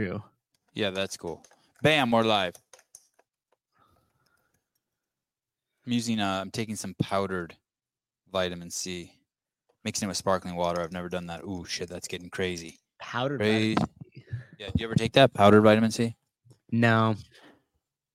[0.00, 0.22] true.
[0.74, 1.42] Yeah, that's cool.
[1.82, 2.54] Bam, we're live.
[5.86, 7.54] I'm using uh I'm taking some powdered
[8.32, 9.12] vitamin C.
[9.84, 10.80] Mixing it with sparkling water.
[10.80, 11.42] I've never done that.
[11.44, 12.78] Ooh shit, that's getting crazy.
[12.98, 13.40] Powdered.
[13.40, 13.74] Crazy.
[13.74, 14.24] vitamin C.
[14.58, 16.16] Yeah, do you ever take that powdered vitamin C?
[16.70, 17.14] No.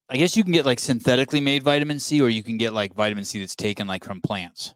[0.10, 2.94] I guess you can get like synthetically made vitamin C or you can get like
[2.94, 4.74] vitamin C that's taken like from plants.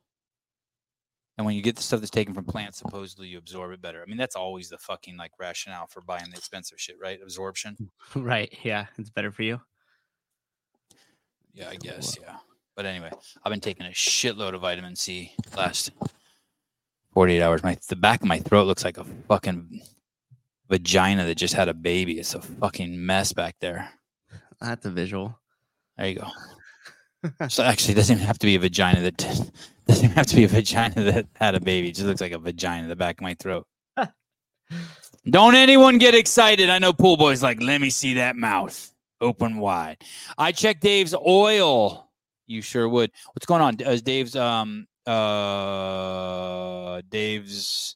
[1.40, 4.02] And when you get the stuff that's taken from plants, supposedly you absorb it better.
[4.02, 7.18] I mean, that's always the fucking like rationale for buying the expensive shit, right?
[7.24, 7.78] Absorption.
[8.16, 8.54] right.
[8.62, 8.88] Yeah.
[8.98, 9.62] It's better for you.
[11.54, 12.18] Yeah, I guess.
[12.22, 12.36] Yeah.
[12.76, 15.92] But anyway, I've been taking a shitload of vitamin C last
[17.14, 17.64] 48 hours.
[17.64, 19.82] My the back of my throat looks like a fucking
[20.70, 22.20] vagina that just had a baby.
[22.20, 23.90] It's a fucking mess back there.
[24.60, 25.40] That's a visual.
[25.98, 26.28] There you go.
[27.50, 29.18] so actually, it doesn't even have to be a vagina that
[29.88, 31.90] doesn't have to be a vagina that had a baby.
[31.90, 33.68] It just looks like a vagina in the back of my throat.
[35.30, 36.70] Don't anyone get excited.
[36.70, 39.98] I know pool boys like, let me see that mouth open wide.
[40.38, 42.10] I checked Dave's oil.
[42.48, 43.12] You sure would.
[43.34, 43.80] What's going on?
[43.80, 47.96] Is Dave's um uh Dave's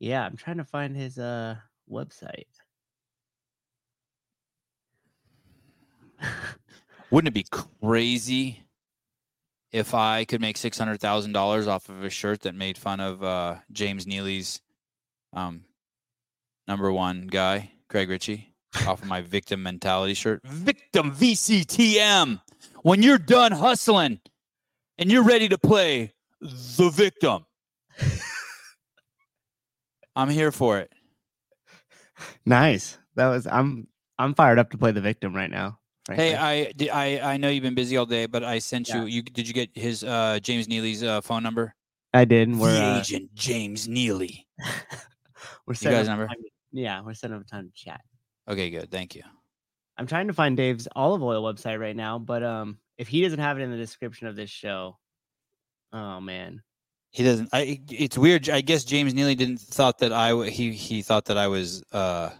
[0.00, 1.56] Yeah, I'm trying to find his uh
[1.90, 2.46] website.
[7.14, 7.46] Wouldn't it be
[7.80, 8.64] crazy
[9.70, 12.98] if I could make six hundred thousand dollars off of a shirt that made fun
[12.98, 14.60] of uh, James Neely's
[15.32, 15.62] um,
[16.66, 18.52] number one guy, Craig Ritchie,
[18.88, 20.40] off of my victim mentality shirt?
[20.42, 22.40] Victim VCTM.
[22.82, 24.18] When you're done hustling
[24.98, 27.46] and you're ready to play the victim,
[30.16, 30.90] I'm here for it.
[32.44, 32.98] Nice.
[33.14, 33.86] That was I'm
[34.18, 35.78] I'm fired up to play the victim right now.
[36.04, 36.26] Frankly.
[36.30, 36.34] Hey,
[36.90, 39.02] I, I I know you've been busy all day, but I sent Yeah.
[39.02, 39.06] you.
[39.06, 41.74] You did you get his uh, James Neely's uh, phone number?
[42.12, 42.48] I did.
[42.48, 44.46] and We're the uh, agent James Neely.
[45.66, 46.26] we're You guys number?
[46.26, 46.36] time
[46.72, 48.00] yeah, we're setting up a time to chat.
[48.48, 48.90] Okay, good.
[48.90, 49.22] Thank you.
[49.96, 53.38] I'm trying to find Dave's olive oil website right now, but um, if he doesn't
[53.38, 54.98] have it in the description of this show,
[55.92, 56.62] oh man,
[57.10, 57.48] He doesn't.
[57.52, 57.80] I.
[57.90, 58.50] It's weird.
[58.50, 62.30] I guess James Neely didn't thought that I He he thought that I was uh,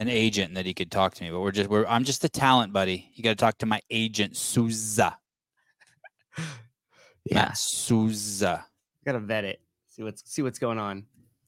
[0.00, 1.30] an agent that he could talk to me.
[1.30, 1.70] But we're just.
[1.70, 1.86] We're.
[1.86, 3.10] I'm just a talent, buddy.
[3.14, 5.16] You got to talk to my agent Souza.
[6.38, 8.64] yeah, Matt Souza.
[9.04, 9.60] gotta vet it.
[9.88, 11.04] See what's see what's going on.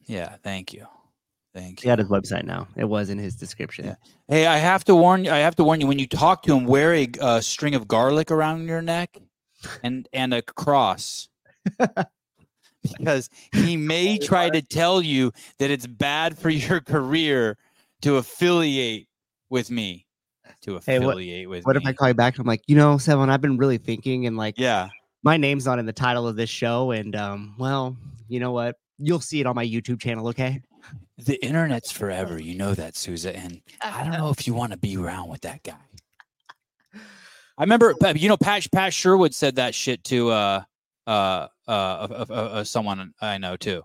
[0.07, 0.37] Yeah.
[0.45, 0.87] Thank you.
[1.55, 1.83] Thank you.
[1.83, 2.67] He got his website now.
[2.77, 3.87] It was in his description.
[3.87, 3.95] Yeah.
[4.29, 5.31] Hey, I have to warn you.
[5.31, 5.87] I have to warn you.
[5.87, 9.19] When you talk to him, wear a uh, string of garlic around your neck,
[9.83, 11.29] and and a cross,
[12.83, 17.59] because he may try to tell you that it's bad for your career
[18.03, 19.09] to affiliate
[19.51, 20.07] with me.
[20.63, 21.83] To Hey, what- affiliate with What me.
[21.83, 22.39] if I call you back?
[22.39, 24.89] I'm like, you know, Sevan, I've been really thinking, and like, yeah.
[25.23, 27.97] my name's not in the title of this show, and um, well,
[28.29, 28.77] you know what?
[28.99, 30.61] You'll see it on my YouTube channel, okay?
[31.19, 32.41] The internet's forever.
[32.41, 33.35] You know that, Souza.
[33.37, 35.75] And I don't know if you want to be around with that guy.
[36.95, 40.63] I remember, uh, you know, Pat, Pat Sherwood said that shit to uh,
[41.07, 41.11] uh,
[41.69, 43.83] uh, uh, uh, uh, someone I know too.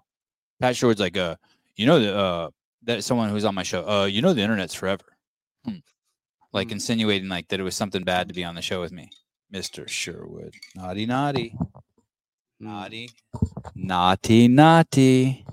[0.60, 1.36] Pat Sherwood's like, uh,
[1.76, 2.50] you know, the, uh,
[2.88, 5.04] that someone who's on my show, uh, you know, the internet's forever.
[5.66, 5.76] Hmm.
[6.54, 6.74] Like Hmm.
[6.74, 9.10] insinuating like that it was something bad to be on the show with me.
[9.54, 9.88] Mr.
[9.88, 10.54] Sherwood.
[10.76, 11.56] Naughty, naughty,
[12.60, 13.10] naughty,
[13.76, 15.46] naughty, naughty.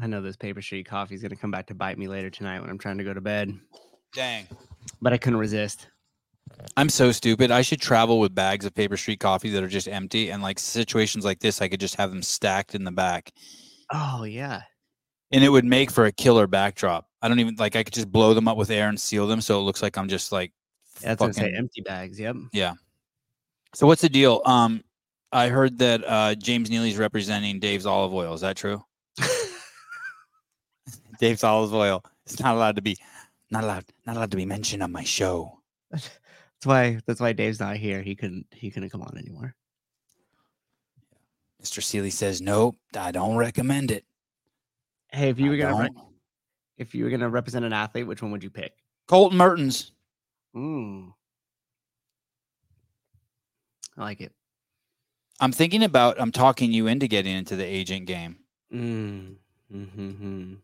[0.00, 2.60] I know this paper street coffee is gonna come back to bite me later tonight
[2.60, 3.58] when I'm trying to go to bed,
[4.12, 4.46] Dang.
[5.00, 5.88] but I couldn't resist.
[6.76, 7.50] I'm so stupid.
[7.50, 10.30] I should travel with bags of paper street coffee that are just empty.
[10.30, 13.32] And like situations like this, I could just have them stacked in the back.
[13.92, 14.62] Oh yeah,
[15.34, 17.08] And it would make for a killer backdrop.
[17.20, 19.40] I don't even like I could just blow them up with air and seal them
[19.40, 20.52] so it looks like I'm just like
[21.02, 22.20] that's gonna say empty bags.
[22.20, 22.36] Yep.
[22.52, 22.74] Yeah.
[23.74, 24.42] So what's the deal?
[24.46, 24.84] Um
[25.32, 28.32] I heard that uh James Neely's representing Dave's olive oil.
[28.32, 28.84] Is that true?
[31.18, 32.04] Dave's olive oil.
[32.26, 32.96] It's not allowed to be
[33.50, 35.58] not allowed not allowed to be mentioned on my show.
[35.90, 36.10] That's
[36.62, 38.00] why that's why Dave's not here.
[38.00, 39.54] He couldn't he couldn't come on anymore.
[41.64, 41.82] Mr.
[41.82, 44.04] Seely says, Nope, I don't recommend it.
[45.14, 46.02] Hey, if you I were gonna re-
[46.76, 48.72] if you were gonna represent an athlete, which one would you pick?
[49.06, 49.92] Colton Mertens.
[50.56, 51.12] Mm.
[53.96, 54.32] I like it.
[55.40, 58.36] I'm thinking about I'm talking you into getting into the agent game.
[58.72, 59.36] Mm.
[59.72, 60.54] Mm-hmm.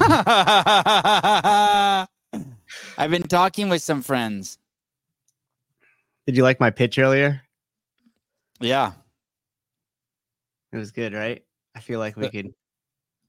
[2.98, 4.58] I've been talking with some friends.
[6.26, 7.42] Did you like my pitch earlier?
[8.60, 8.92] Yeah,
[10.72, 11.44] It was good, right?
[11.76, 12.54] I feel like we Uh, could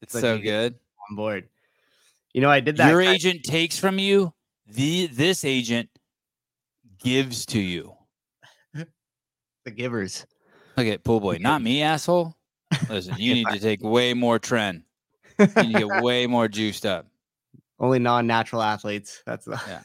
[0.01, 0.75] it's Like so good.
[1.09, 1.47] on board.
[2.33, 2.89] You know, I did that.
[2.89, 4.33] Your kind- agent takes from you.
[4.67, 5.89] The this agent
[7.03, 7.93] gives to you.
[8.73, 10.25] the givers.
[10.77, 12.35] Look at pool boy, not me, asshole.
[12.89, 14.83] Listen, you need to take way more trend.
[15.39, 17.07] you need to get way more juiced up.
[17.79, 19.23] Only non-natural athletes.
[19.25, 19.81] That's the Yeah.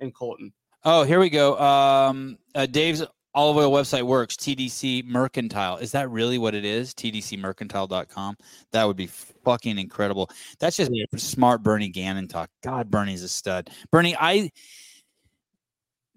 [0.00, 0.52] And Colton.
[0.84, 1.58] Oh, here we go.
[1.58, 3.02] Um, uh, Dave's
[3.34, 4.36] olive oil website works.
[4.36, 5.76] TDC Mercantile.
[5.78, 6.94] Is that really what it is?
[6.94, 8.36] TDCmercantile.com.
[8.72, 10.30] That would be fucking incredible.
[10.58, 11.04] That's just Yeah.
[11.16, 12.50] smart Bernie Gannon talk.
[12.62, 13.70] God, Bernie's a stud.
[13.90, 14.50] Bernie, I.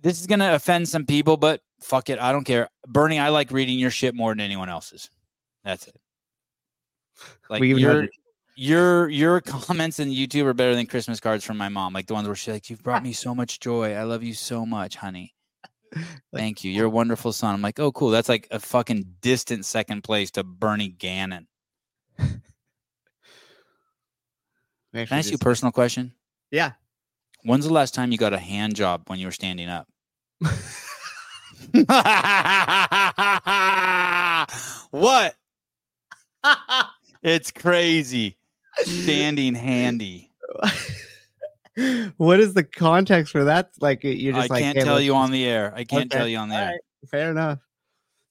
[0.01, 2.67] This is gonna offend some people, but fuck it, I don't care.
[2.87, 5.09] Bernie, I like reading your shit more than anyone else's.
[5.63, 5.95] That's it.
[7.49, 8.09] Like We your
[8.55, 11.93] your your comments in YouTube are better than Christmas cards from my mom.
[11.93, 13.93] Like the ones where she's like, "You've brought me so much joy.
[13.93, 15.33] I love you so much, honey.
[16.33, 16.71] Thank you.
[16.71, 18.09] You're a wonderful son." I'm like, "Oh, cool.
[18.09, 21.47] That's like a fucking distant second place to Bernie Gannon."
[24.93, 26.13] Can I ask you a personal question?
[26.51, 26.73] Yeah.
[27.43, 29.87] When's the last time you got a hand job when you were standing up?
[34.91, 35.35] what?
[37.23, 38.37] It's crazy.
[38.81, 40.29] Standing handy.
[42.17, 43.71] what is the context for that?
[43.79, 45.73] Like you're I just like can't "Hey, tell you on the air.
[45.75, 46.79] I can't Okay, tell you on the air.
[47.09, 47.59] Fair enough.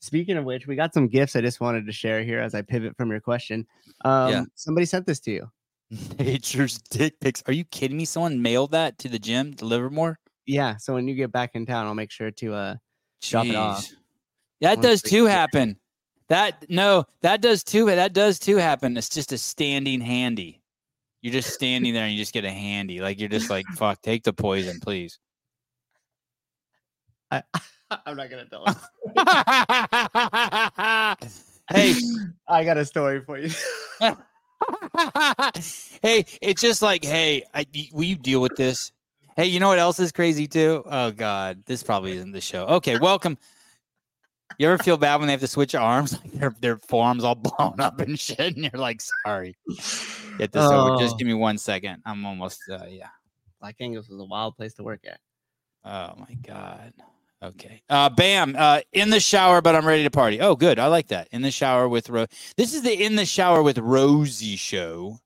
[0.00, 2.62] Speaking of which, we got some gifts I just wanted to share here as I
[2.62, 3.66] pivot from your question.
[4.04, 5.50] Um, Somebody sent this to you.
[6.18, 7.42] Nature's dick pics.
[7.46, 8.04] Are you kidding me?
[8.04, 10.18] Someone mailed that to the gym to Livermore?
[10.46, 10.76] Yeah.
[10.76, 12.74] So when you get back in town, I'll make sure to uh
[13.22, 13.88] Drop it off.
[14.60, 15.76] That does too happen.
[16.28, 17.86] That no, that does too.
[17.86, 18.96] That does too happen.
[18.96, 20.61] It's just a standing handy.
[21.22, 23.00] You're just standing there and you just get a handy.
[23.00, 25.20] Like you're just like, fuck, take the poison, please.
[27.30, 27.44] I,
[28.06, 28.76] I'm not gonna tell it.
[31.70, 31.94] hey,
[32.48, 33.50] I got a story for you.
[36.02, 38.90] hey, it's just like, hey, I, will you deal with this?
[39.36, 40.82] Hey, you know what else is crazy too?
[40.86, 42.66] Oh God, this probably isn't the show.
[42.66, 43.38] Okay, welcome.
[44.58, 46.12] You ever feel bad when they have to switch arms?
[46.22, 49.56] Like their their forearms all blown up and shit, and you're like, sorry.
[50.38, 50.98] Get this over.
[51.00, 51.16] Just Oh.
[51.18, 52.02] give me one second.
[52.06, 53.08] I'm almost uh, yeah.
[53.60, 55.20] Black Angus was a wild place to work at.
[55.84, 56.92] Oh my God.
[57.42, 57.82] Okay.
[57.90, 58.54] Uh, bam.
[58.56, 60.40] Uh, in the shower, but I'm ready to party.
[60.40, 60.78] Oh, good.
[60.78, 61.26] I like that.
[61.32, 62.26] In the shower with Ro.
[62.56, 65.18] This is the in the shower with Rosie show.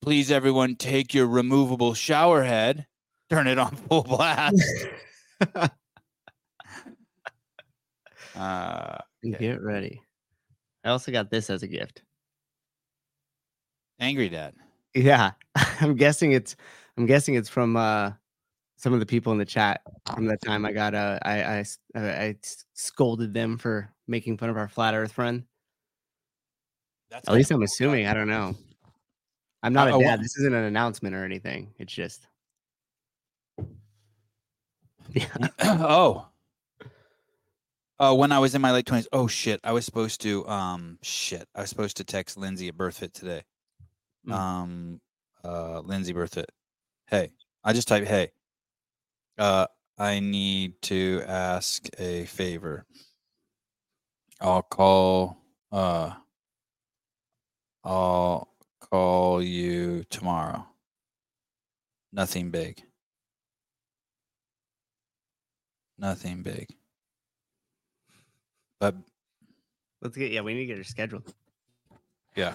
[0.00, 2.86] Please, everyone, take your removable shower head,
[3.30, 4.62] turn it on full blast.
[8.36, 9.38] Uh, Okay.
[9.38, 10.02] Get ready.
[10.84, 12.02] I also got this as a gift.
[14.00, 14.54] angry dad.
[14.94, 15.32] Yeah,
[15.80, 16.56] I'm guessing it's.
[16.98, 18.12] I'm guessing it's from uh
[18.76, 19.80] some of the people in the chat
[20.14, 24.36] from that time I got uh I I s- I s- scolded them for making
[24.36, 25.44] fun of our flat Earth friend.
[27.10, 28.06] That's At least I'm assuming.
[28.06, 28.54] I don't know.
[29.62, 30.20] I'm not Uh, a dad.
[30.20, 31.72] This isn't an announcement or anything.
[31.78, 32.26] It's just.
[35.12, 35.26] Yeah.
[35.62, 36.28] oh.
[37.98, 39.08] Uh, when I was in my late twenties.
[39.12, 39.60] Oh shit!
[39.62, 40.46] I was supposed to.
[40.48, 41.46] Um, shit.
[41.54, 43.42] I was supposed to text Lindsay at BirthFit today.
[44.26, 44.32] Mm.
[44.32, 45.00] Um,
[45.44, 46.46] uh, Lindsay BirthFit.
[47.06, 47.30] Hey,
[47.62, 48.08] I just typed.
[48.08, 48.32] Hey,
[49.38, 52.84] uh, I need to ask a favor.
[54.40, 55.38] I'll call.
[55.70, 56.14] Uh,
[57.84, 58.48] I'll
[58.80, 60.66] call you tomorrow.
[62.12, 62.82] Nothing big.
[65.96, 66.68] Nothing big.
[68.80, 68.94] But
[70.02, 70.30] Let's get.
[70.32, 71.32] Yeah, we need to get her scheduled.
[72.36, 72.54] yeah.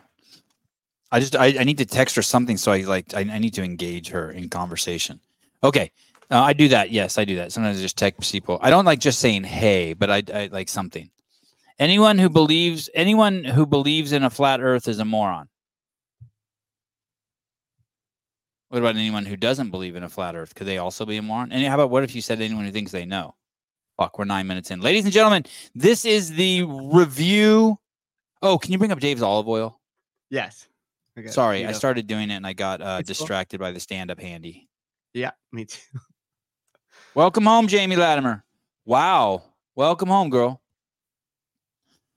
[1.12, 3.56] I just I, I need to text her something so I like I, I need
[3.56, 5.20] to engage her in conversation.
[5.64, 5.92] Okay.
[6.32, 6.92] Uh, I do that.
[6.92, 7.52] Yes, I do that.
[7.52, 8.60] Sometimes I just text people.
[8.62, 11.10] I don't like just saying hey, but I, I like something.
[11.80, 15.50] Anyone who believes anyone who believes in a flat earth is a moron.
[18.68, 20.54] What about anyone who doesn't believe in a flat earth?
[20.54, 21.52] Could they also be a moron?
[21.52, 23.34] And how about what if you said anyone who thinks they know?
[24.00, 24.80] Fuck, we're nine minutes in.
[24.80, 25.44] Ladies and gentlemen,
[25.76, 27.78] this is the review.
[28.42, 29.78] Oh, can you bring up Dave's olive oil?
[30.30, 30.70] Yes.
[31.18, 33.16] Okay, Sorry, you I started doing it and I got uh, It's cool.
[33.26, 34.70] distracted by the stand up handy.
[35.14, 35.82] Yeah, me too.
[37.14, 38.46] Welcome home, Jamie Latimer.
[38.86, 39.44] Wow.
[39.76, 40.62] Welcome home, girl.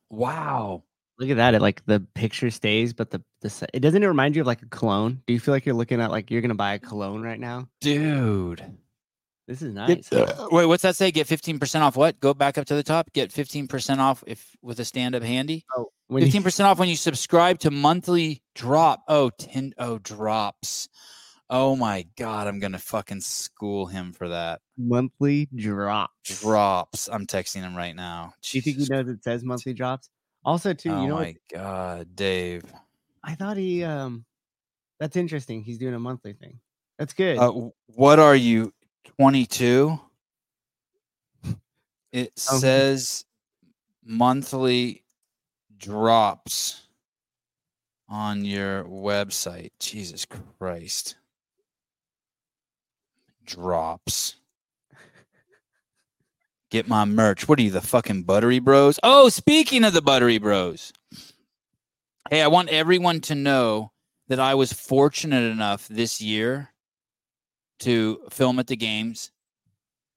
[0.08, 0.84] Wow.
[1.18, 1.54] Look at that.
[1.54, 4.62] It like the picture stays, but the the it doesn't it remind you of like
[4.62, 5.20] a cologne?
[5.26, 7.68] Do you feel like you're looking at like you're gonna buy a cologne right now?
[7.80, 8.62] Dude.
[9.49, 10.12] This is Get- nice.
[10.12, 11.11] uh, wait, what's that say?
[11.11, 12.18] Get 15% off what?
[12.20, 13.12] Go back up to the top.
[13.12, 15.64] Get 15% off if with a stand up handy.
[15.76, 19.02] Oh, 15% off when you subscribe to monthly drop.
[19.08, 20.88] Oh, 10 oh drops.
[21.50, 24.61] Oh my god, I'm gonna fucking school him for that.
[24.78, 26.40] monthly drops.
[26.40, 27.08] Drops.
[27.12, 28.32] I'm texting him right now.
[28.42, 30.08] Do you think he knows it says monthly drops?
[30.44, 31.22] Also, too, Oh you know, what?
[31.25, 32.62] my god, Dave.
[33.25, 34.25] I thought he um
[34.99, 35.62] that's interesting.
[35.62, 36.58] He's doing a monthly thing.
[36.99, 37.37] That's good.
[37.38, 38.72] Uh, what are you?
[39.04, 40.00] 22?
[42.12, 43.25] It Um, says
[44.04, 45.02] monthly
[45.76, 46.82] drops
[48.09, 49.71] on your website.
[49.80, 50.26] Jesus
[50.59, 51.16] Christ.
[53.44, 54.37] Drops.
[56.71, 57.49] Get my merch.
[57.49, 58.99] What are you, the fucking Buttery Bros?
[59.02, 60.92] Oh, speaking of the Buttery Bros.
[62.30, 63.92] Hey, I want everyone to know
[64.28, 66.71] that I was fortunate enough this year
[67.82, 69.30] to film at the games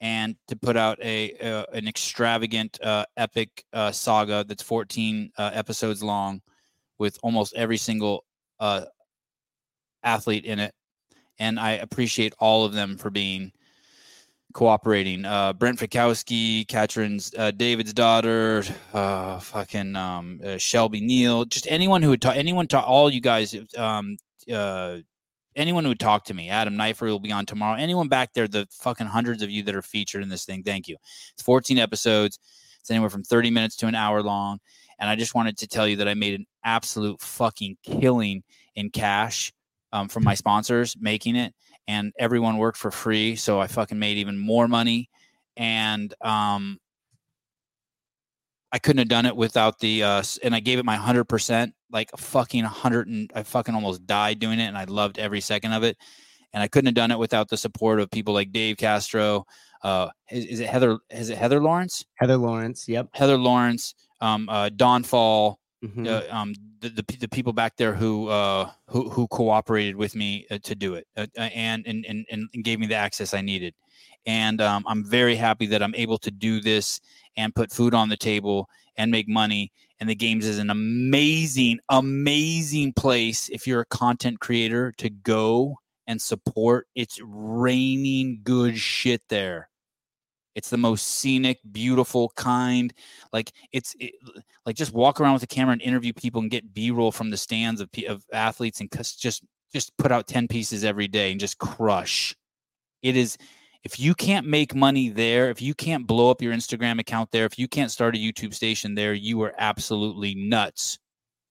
[0.01, 5.51] and to put out a, uh, an extravagant uh, epic uh, saga that's 14 uh,
[5.53, 6.41] episodes long
[6.99, 8.23] with almost every single
[8.59, 8.85] uh,
[10.03, 10.73] athlete in it.
[11.39, 13.51] And i appreciate all of them for being
[14.53, 15.25] cooperating.
[15.25, 18.63] Uh, brent fikowski katrin's david's daughter
[19.41, 24.15] fucking um, shelby neal just anyone who would talk anyone to all you guys um,
[25.55, 27.77] anyone who would talk to me, Adam Knifer will be on tomorrow.
[27.77, 30.87] Anyone back there, the fucking hundreds of you that are featured in this thing, thank
[30.87, 30.97] you.
[31.33, 32.39] It's 14 episodes.
[32.79, 34.59] It's anywhere from 30 minutes to an hour long.
[34.99, 38.43] And I just wanted to tell you that I made an absolute fucking killing
[38.75, 39.51] in cash
[39.91, 41.53] um, from my sponsors making it.
[41.87, 43.35] And everyone worked for free.
[43.35, 45.09] So I fucking made even more money.
[45.57, 46.79] And um,
[48.71, 52.09] I couldn't have done it without the uh and I gave it my 100% like
[52.13, 55.73] a fucking 100 and I fucking almost died doing it and I loved every second
[55.73, 55.97] of it.
[56.53, 59.45] And I couldn't have done it without the support of people like Dave Castro
[59.83, 62.05] uh is, is it Heather is it Heather Lawrence?
[62.15, 63.07] Heather Lawrence yep.
[63.13, 66.07] Heather Lawrence um uh Don Faul Mhm.
[66.07, 70.45] uh, um the, the the people back there who uh who who cooperated with me
[70.49, 73.41] uh, to do it uh, uh, and, and and and gave me the access I
[73.41, 73.75] needed.
[74.25, 76.99] And um, I'm very happy that I'm able to do this
[77.37, 81.79] and put food on the table and make money and the games is an amazing
[81.89, 86.87] amazing place if you're a content creator to go and support.
[86.95, 89.69] It's raining good shit there.
[90.55, 92.93] It's the most scenic beautiful kind.
[93.33, 94.13] Like it's it,
[94.65, 97.37] like just walk around with a camera and interview people and get b-roll from the
[97.37, 101.57] stands of, of athletes and just just put out 10 pieces every day and just
[101.57, 102.33] crush.
[103.01, 103.37] It is
[103.85, 107.45] if you can't make money there if you can't blow up your instagram account there
[107.45, 110.99] if you can't start a youtube station there you are absolutely nuts.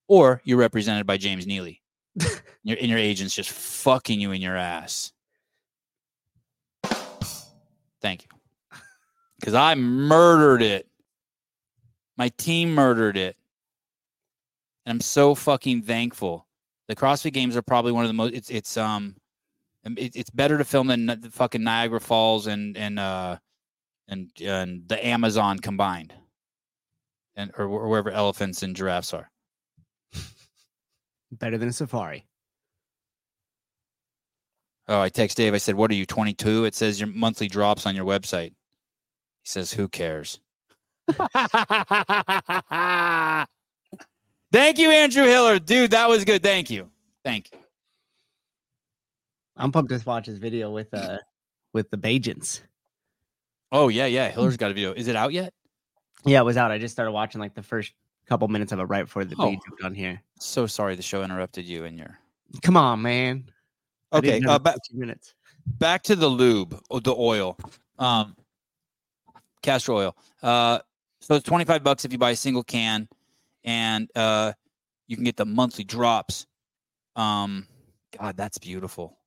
[0.06, 1.80] Or you're represented by james neely.
[2.62, 5.12] Your, and your agent's just fucking you in your ass.
[8.00, 8.28] Thank you.
[9.38, 10.86] Because i murdered it.
[12.16, 13.36] My team murdered it.
[14.86, 16.46] And i'm so fucking thankful.
[16.88, 19.16] The crossfit games are probably one of the most it's it's um,
[19.84, 23.36] it, it's better to film than the fucking Niagara Falls and and uh
[24.08, 26.14] and and the Amazon combined,
[27.36, 29.30] and or, or wherever elephants and giraffes are.
[31.32, 32.26] Better than a safari.
[34.86, 35.54] Oh, I text Dave.
[35.54, 38.50] I said, "What are you, 22?" It says your monthly drops on your website.
[39.42, 40.40] He says, "Who cares?"
[44.52, 45.90] Thank you, Andrew Hiller, dude.
[45.90, 46.42] That was good.
[46.42, 46.88] Thank you.
[47.24, 47.58] Thank you.
[49.56, 51.18] I'm pumped to watch his video with uh
[51.72, 52.60] with the Bajents.
[53.72, 54.30] Oh yeah, yeah.
[54.30, 54.92] Hiller's got a video.
[54.92, 55.52] Is it out yet?
[56.24, 56.70] Yeah, it was out.
[56.70, 57.92] I just started watching like the first
[58.26, 59.50] couple minutes of it right before the Oh.
[59.50, 60.22] beat jumped on here.
[60.38, 62.18] So sorry the show interrupted you and your.
[62.62, 63.44] Come on, man.
[64.12, 65.34] Okay, uh, the ba- minutes.
[65.66, 67.58] back to the lube, or the oil,
[67.98, 68.36] um,
[69.62, 70.16] castor oil.
[70.42, 70.78] Uh,
[71.20, 73.08] so it's twenty five bucks if you buy a single can,
[73.64, 74.52] and uh,
[75.08, 76.46] you can get the monthly drops.
[77.16, 77.66] Um,
[78.18, 79.18] God, that's beautiful.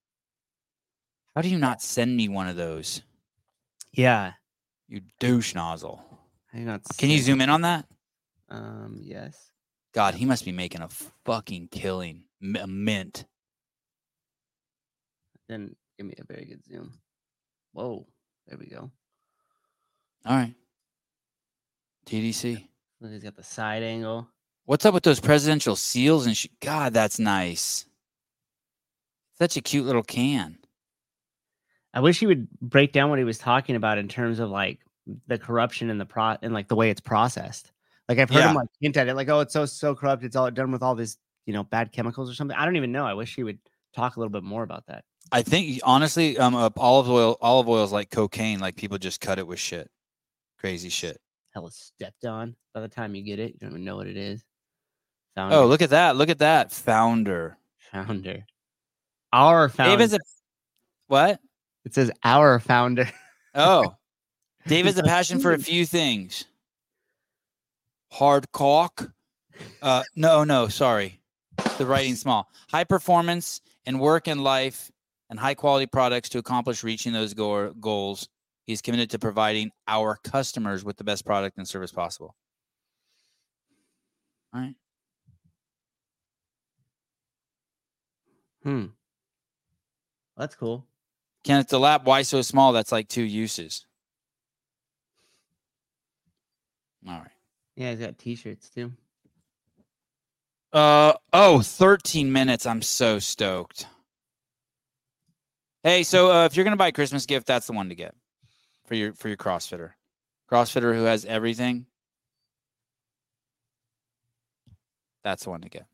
[1.38, 3.04] How do you not send me one of those,
[3.92, 4.34] Yeah.
[4.88, 6.04] you douche nozzle?
[6.48, 6.82] Hang on.
[6.98, 7.86] Can you zoom in on that?
[8.50, 9.52] Um, yes.
[9.94, 12.24] God, he must be making a fucking killing,
[12.60, 13.26] a mint.
[15.48, 16.98] Then give me a very good zoom.
[17.72, 18.08] Whoa.
[18.48, 18.90] There we go.
[20.26, 20.56] All right,
[22.08, 22.68] TDC.
[23.00, 24.28] Look, he's got the side angle.
[24.66, 27.86] What's up with those presidential seals and sh- God, that's nice.
[29.38, 30.58] Such a cute little can.
[31.98, 34.82] I wish he would break down what he was talking about in terms of like
[35.26, 37.72] the corruption and the pro and like the way it's processed.
[38.08, 38.50] Like I've heard Yeah.
[38.50, 40.24] him like hint at it, like, oh, it's so so corrupt.
[40.24, 42.56] It's all done with all this, you know, bad chemicals or something.
[42.56, 43.04] I don't even know.
[43.08, 43.58] I wish he would
[43.96, 45.06] talk a little bit more about that.
[45.32, 48.60] I think honestly, um, uh, olive oil, olive oil is like cocaine.
[48.60, 49.90] Like people just cut it with shit,
[50.60, 51.20] crazy shit.
[51.56, 52.56] Hell is stepped on.
[52.76, 54.44] By the time you get it, you don't even know what it is.
[55.34, 55.56] Founder.
[55.56, 56.16] Oh, look at that!
[56.16, 57.58] Look at that founder.
[57.92, 58.46] founder.
[59.34, 59.98] Our founder.
[59.98, 60.20] Dave is a
[61.08, 61.40] what?
[61.88, 63.10] It says our founder.
[63.56, 63.96] Oh,
[64.68, 66.44] Dave has a passion for a few things.
[68.12, 69.10] Hard cock.
[69.82, 71.22] Uh, no, no, sorry.
[71.78, 72.50] The writing small.
[72.70, 74.92] High performance in work and life,
[75.30, 78.28] and high quality products to accomplish reaching those go- goals.
[78.66, 82.36] He's committed to providing our customers with the best product and service possible.
[84.54, 84.76] All right.
[88.64, 88.88] Hmm.
[90.36, 90.86] That's cool.
[91.48, 92.74] Kenneth the lap, why so small?
[92.74, 93.86] That's like two uses.
[97.08, 97.32] All right.
[97.78, 98.92] Yeah, he's got t-shirts too.
[100.74, 102.66] Uh oh, 13 minutes.
[102.66, 103.88] I'm so stoked.
[105.84, 108.14] Hey, so uh, if you're gonna buy a Christmas gift, that's the one to get
[108.86, 109.92] for your for your CrossFitter.
[110.52, 111.86] CrossFitter who has everything.
[115.24, 115.86] That's the one to get.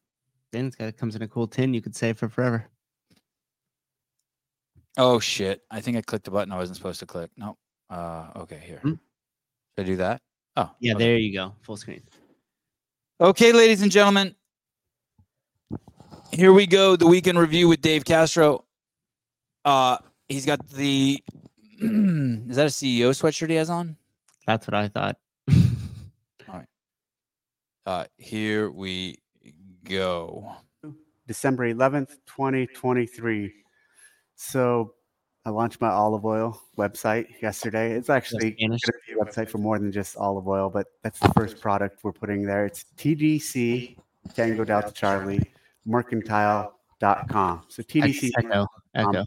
[0.51, 2.65] Then it's got it comes in a cool tin you could save for forever.
[4.97, 5.61] Oh shit!
[5.71, 7.31] I think I clicked the button I wasn't supposed to click.
[7.37, 7.57] No.
[7.89, 8.79] Uh, okay, here.
[8.79, 8.93] Hmm.
[9.77, 10.21] Should I do that?
[10.55, 11.03] Oh, Yeah, okay.
[11.03, 11.55] there you go.
[11.61, 12.01] Full screen.
[13.19, 14.35] Okay, ladies and gentlemen,
[16.31, 16.95] here we go.
[16.95, 18.65] The weekend review with Dave Castro.
[19.65, 19.97] Uh,
[20.29, 21.23] he's got the.
[21.81, 23.97] is that a CEO sweatshirt he has on?
[24.45, 25.17] That's what I thought.
[25.51, 25.55] All
[26.49, 26.67] right.
[27.85, 29.17] Uh, here we
[29.85, 30.55] go.
[31.27, 33.53] December 11th, 2023.
[34.35, 34.93] So
[35.45, 37.91] I launched my olive oil website yesterday.
[37.91, 38.81] It's actually Spanish?
[38.81, 41.59] going to be a website for more than just olive oil, but that's the first
[41.59, 42.65] product we're putting there.
[42.65, 43.97] It's TDC,
[44.35, 45.51] Tango Delta Charlie,
[45.85, 47.63] mercantile.com.
[47.67, 48.67] So TDC, Echo.
[48.95, 49.25] Echo.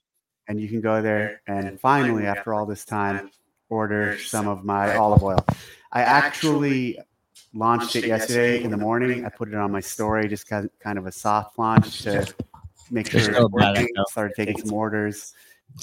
[0.48, 3.30] And you can go there and finally, after all this time,
[3.68, 5.44] order some of my olive oil.
[5.92, 6.98] I actually
[7.52, 9.24] launched it yesterday in the morning.
[9.24, 12.32] I put it on my story, just kind kind of a soft launch to
[12.90, 13.88] make sure There's it's still bad working.
[13.96, 14.04] echo.
[14.10, 15.32] Started taking some orders.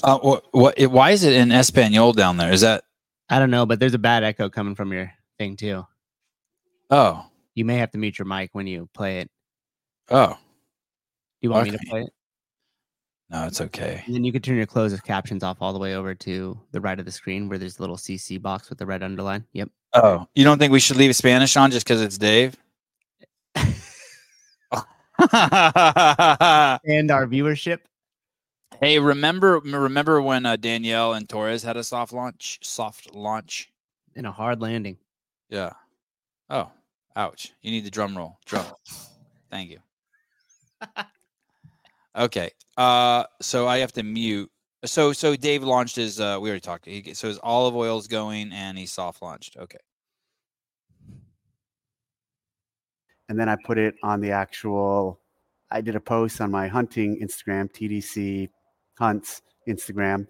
[0.02, 0.44] Uh, what?
[0.52, 0.74] What?
[0.78, 2.52] It, why is it in Espanol down there?
[2.52, 2.84] Is that?
[3.30, 5.86] I don't know, but there's a bad echo coming from your thing too.
[6.90, 9.30] Oh, You may have to mute your mic when you play it.
[10.10, 10.36] oh, Do
[11.40, 12.10] you want me to play it?
[13.30, 14.02] no, it's okay.
[14.04, 16.80] And then you can turn your closed captions off all the way over to the
[16.80, 19.44] right of the screen where there's a little CC box with the red underline.
[19.54, 19.70] Yep.
[19.94, 22.54] Oh, you don't think we should leave Spanish on just because it's Dave?
[26.84, 27.80] And our viewership.
[28.80, 32.58] hey, remember remember when uh, Danielle and Torres had a soft launch?
[32.62, 33.70] Soft launch.
[34.16, 34.98] and a hard landing.
[35.48, 35.72] Yeah.
[36.50, 36.70] Oh,
[37.16, 37.52] ouch.
[37.62, 38.38] You need the drum roll.
[38.46, 38.66] Drum.
[39.50, 39.78] Thank you.
[42.16, 42.50] Okay.
[42.76, 44.50] Uh so I have to mute.
[44.84, 46.86] So so Dave launched his uh we already talked.
[46.86, 49.56] He, so his olive oil's going and he soft launched.
[49.56, 49.78] Okay.
[53.28, 55.20] And then I put it on the actual,
[55.70, 58.50] I did a post on my hunting Instagram, TDC
[58.98, 60.26] Hunts Instagram.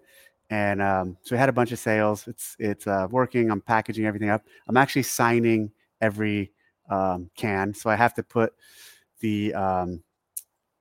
[0.49, 2.27] And um, so I had a bunch of sales.
[2.27, 3.49] It's it's uh, working.
[3.49, 4.45] I'm packaging everything up.
[4.67, 6.51] I'm actually signing every
[6.89, 8.53] um, can, so I have to put
[9.21, 10.03] the um,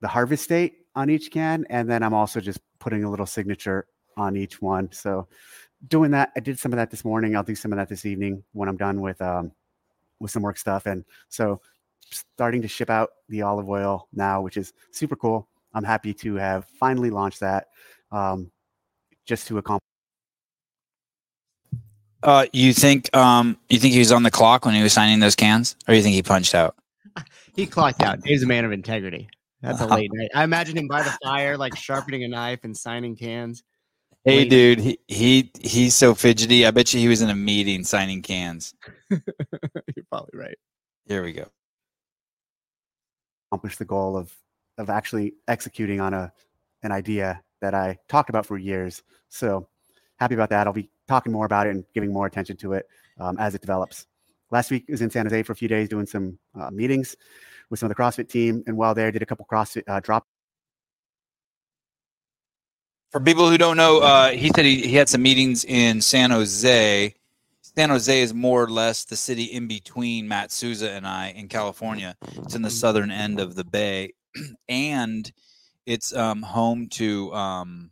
[0.00, 3.86] the harvest date on each can, and then I'm also just putting a little signature
[4.18, 4.92] on each one.
[4.92, 5.28] So
[5.88, 7.34] doing that, I did some of that this morning.
[7.34, 9.52] I'll do some of that this evening when I'm done with um,
[10.20, 10.84] with some work stuff.
[10.84, 11.60] And so
[12.14, 15.48] starting to ship out the olive oil now, which is super cool.
[15.72, 17.66] I'm happy to have finally launched that.
[18.12, 18.50] Um,
[19.26, 19.80] just to accomplish.
[22.22, 25.20] Uh you think um you think he was on the clock when he was signing
[25.20, 25.76] those cans?
[25.86, 26.76] Or you think he punched out?
[27.54, 28.18] He clocked out.
[28.24, 29.28] He's a man of integrity.
[29.60, 30.30] That's a late night.
[30.34, 33.62] I imagine him by the fire, like sharpening a knife and signing cans.
[34.24, 34.50] Hey Wait.
[34.50, 36.66] dude, he, he he's so fidgety.
[36.66, 38.74] I bet you he was in a meeting signing cans.
[39.10, 40.56] You're probably right.
[41.06, 41.48] Here we go.
[43.54, 44.32] Accomplish the goal of
[44.78, 46.32] of actually executing on a
[46.82, 49.02] an idea that I talked about for years.
[49.28, 49.68] So
[50.16, 50.66] happy about that.
[50.66, 52.88] I'll be talking more about it and giving more attention to it
[53.20, 54.06] um, as it develops.
[54.50, 57.16] Last week was in San Jose for a few days doing some uh, meetings
[57.70, 60.26] with some of the CrossFit team, and while there, did a couple CrossFit uh, drop
[63.10, 66.32] For people who don't know, uh, he said he, he had some meetings in San
[66.32, 67.14] Jose.
[67.76, 71.48] San Jose is more or less the city in between Matt Souza and I in
[71.48, 72.16] California.
[72.44, 74.12] It's in the southern end of the bay,
[74.68, 75.30] and
[75.86, 77.90] it's um, home to um,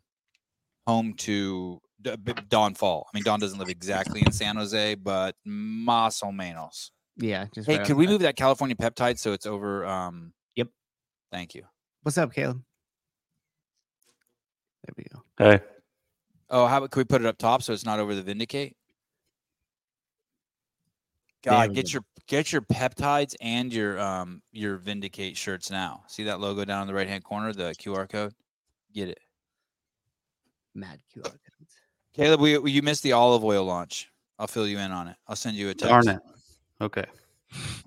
[0.87, 3.05] home to D- B- Don Faul.
[3.13, 6.91] I mean, Don doesn't live exactly in San Jose, but más o menos.
[7.17, 7.45] Yeah.
[7.53, 8.11] Just Hey, right could we outside.
[8.13, 9.85] move that California peptide so it's over?
[9.85, 10.69] Um, Yep.
[11.31, 11.63] Thank you.
[12.03, 12.63] What's up, Caleb?
[14.85, 15.23] There we go.
[15.37, 15.59] Hey,
[16.49, 18.75] Oh, how about can we put it up top so it's not over the Vindicate?
[21.43, 26.03] God, get your get your peptides and your um your Vindicate shirts now.
[26.07, 28.33] See that logo down in the right hand corner, the QR code.
[28.93, 29.19] Get it,
[30.73, 31.39] Mad QR codes.
[32.13, 32.39] Caleb.
[32.39, 34.09] We, we you missed the olive oil launch.
[34.39, 35.15] I'll fill you in on it.
[35.27, 35.89] I'll send you a text.
[35.89, 36.21] darn it.
[36.81, 37.05] Okay.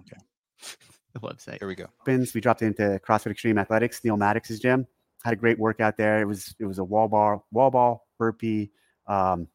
[0.00, 0.16] Okay.
[1.12, 1.60] The website.
[1.60, 1.86] Here we go.
[2.06, 4.86] We dropped into CrossFit Extreme Athletics, Neil Maddox's gym.
[5.24, 6.20] Had a great workout there.
[6.20, 8.70] It was it was a wall ball, wall ball, burpee,
[9.06, 9.48] um,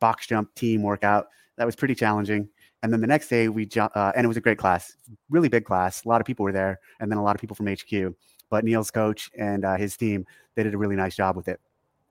[0.00, 1.26] box jump team workout.
[1.58, 2.48] That was pretty challenging.
[2.84, 4.94] And then the next day we ju- uh, and it was a great class,
[5.30, 6.04] really big class.
[6.04, 8.14] A lot of people were there, and then a lot of people from HQ.
[8.50, 11.60] but Neil's coach and uh, his team they did a really nice job with it.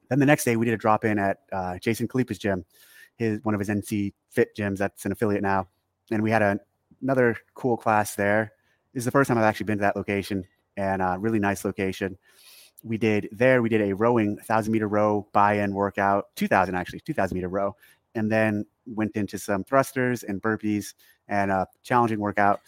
[0.10, 2.66] Then the next day we did a drop in at uh, Jason Khalipa's gym,
[3.18, 5.68] his one of his NC Fit gyms that's an affiliate now,
[6.10, 6.60] and we had a,
[7.04, 8.54] another cool class there.
[8.96, 10.44] This is the first time I've actually been to that location,
[10.76, 12.18] and a uh, really nice location.
[12.82, 13.62] We did there.
[13.62, 17.48] We did a rowing thousand meter row buy-in workout, two thousand actually, two thousand meter
[17.48, 17.76] row,
[18.16, 20.94] and then went into some thrusters and burpees
[21.28, 22.62] and a challenging workout.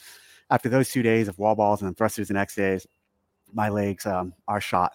[0.49, 2.85] After those two days of wall balls and then thrusters the next days,
[3.53, 4.93] my legs um, are shot.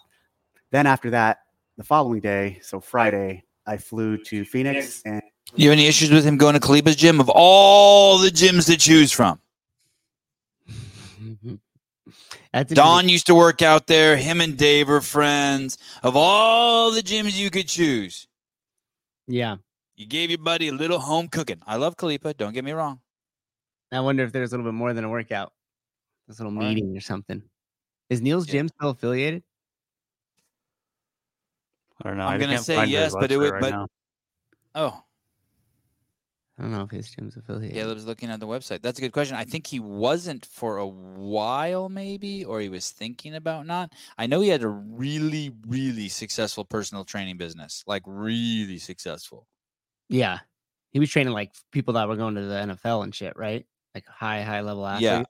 [0.71, 1.41] Then after that,
[1.77, 5.03] the following day, so Friday, I flew to Phoenix.
[5.05, 5.23] And
[5.55, 7.21] you have any issues with him going to Khalipa's gym?
[7.21, 9.41] Of all the gyms to choose from,
[12.69, 14.17] Don used to work out there.
[14.17, 15.79] Him and Dave are friends.
[16.03, 18.27] Of all the gyms you could choose,
[19.27, 19.57] yeah,
[20.01, 21.61] you gave your buddy a little home cooking.
[21.67, 22.35] I love Khalipa.
[22.35, 23.01] Don't get me wrong.
[23.93, 25.53] I wonder if there's a little bit more than a workout,
[26.27, 27.43] this little meeting or something.
[28.09, 28.53] Is Neil's yeah.
[28.53, 29.43] gym still affiliated?
[32.03, 32.25] I don't know.
[32.25, 33.53] I'm gonna say yes, but it would.
[33.53, 33.87] Right but now.
[34.75, 35.03] oh,
[36.59, 37.77] I don't know if his gym's affiliated.
[37.77, 38.81] Caleb's looking at the website.
[38.81, 39.37] That's a good question.
[39.37, 43.93] I think he wasn't for a while, maybe, or he was thinking about not.
[44.17, 49.47] I know he had a really, really successful personal training business, like really successful.
[50.11, 50.41] Yeah,
[50.91, 53.65] he was training like people that were going to the NFL and shit, right?
[53.95, 55.05] Like high, high level athletes.
[55.05, 55.23] Yeah,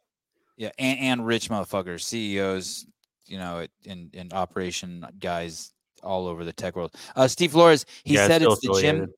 [0.57, 2.87] yeah, and, and rich motherfuckers, CEOs,
[3.27, 6.95] you know, in in operation guys all over the tech world.
[7.15, 9.09] Uh, Steve Flores, he yeah, said it's, it's the gym.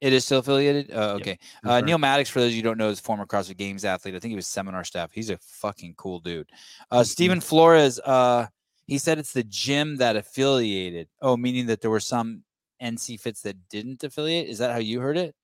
[0.00, 0.92] It is still affiliated.
[0.92, 1.38] Uh, okay.
[1.64, 1.72] Yep.
[1.72, 4.14] Uh, Neil Maddox, for those of you who don't know, is former CrossFit Games athlete.
[4.14, 5.10] I think he was seminar staff.
[5.12, 6.50] He's a fucking cool dude.
[6.90, 7.04] Uh, mm-hmm.
[7.04, 8.46] Stephen Flores, uh,
[8.86, 11.08] he said it's the gym that affiliated.
[11.22, 12.42] Oh, meaning that there were some
[12.82, 14.48] NC fits that didn't affiliate.
[14.48, 15.34] Is that how you heard it?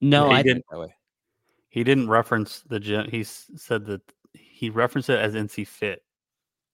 [0.00, 0.64] No, yeah, I didn't.
[0.70, 0.94] That way.
[1.68, 3.08] He didn't reference the gym.
[3.10, 4.00] He said that
[4.32, 6.02] he referenced it as NC Fit.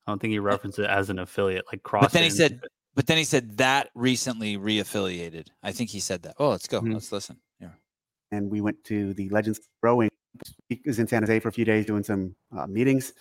[0.06, 2.02] I don't think he referenced it as an affiliate, like CrossFit.
[2.02, 2.60] But then he said,
[2.94, 5.48] but then he said that recently reaffiliated.
[5.62, 6.36] I think he said that.
[6.38, 6.80] Oh, let's go.
[6.80, 6.92] Mm-hmm.
[6.92, 7.36] Let's listen.
[7.60, 7.70] Yeah.
[8.32, 10.10] And we went to the Legends Rowing.
[10.68, 13.12] He was in San Jose for a few days doing some uh, meetings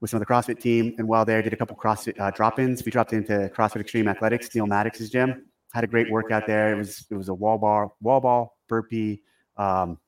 [0.00, 0.94] with some of the CrossFit team.
[0.98, 2.84] And while there, did a couple CrossFit uh, drop-ins.
[2.84, 5.46] We dropped into CrossFit Extreme Athletics, Neil Maddox's gym.
[5.72, 6.72] Had a great workout there.
[6.72, 9.22] It was it was a wall bar, wall ball, burpee,
[9.56, 9.98] um,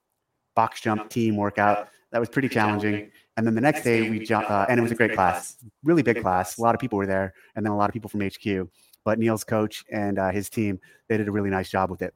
[0.54, 1.88] box jump team workout.
[2.10, 3.10] That was pretty challenging.
[3.36, 6.02] And then the next day we jumped, uh, and it was a great class, really
[6.02, 6.58] big class.
[6.58, 8.68] A lot of people were there, and then a lot of people from HQ
[9.04, 12.14] but Neil's coach and uh, his team, they did a really nice job with it.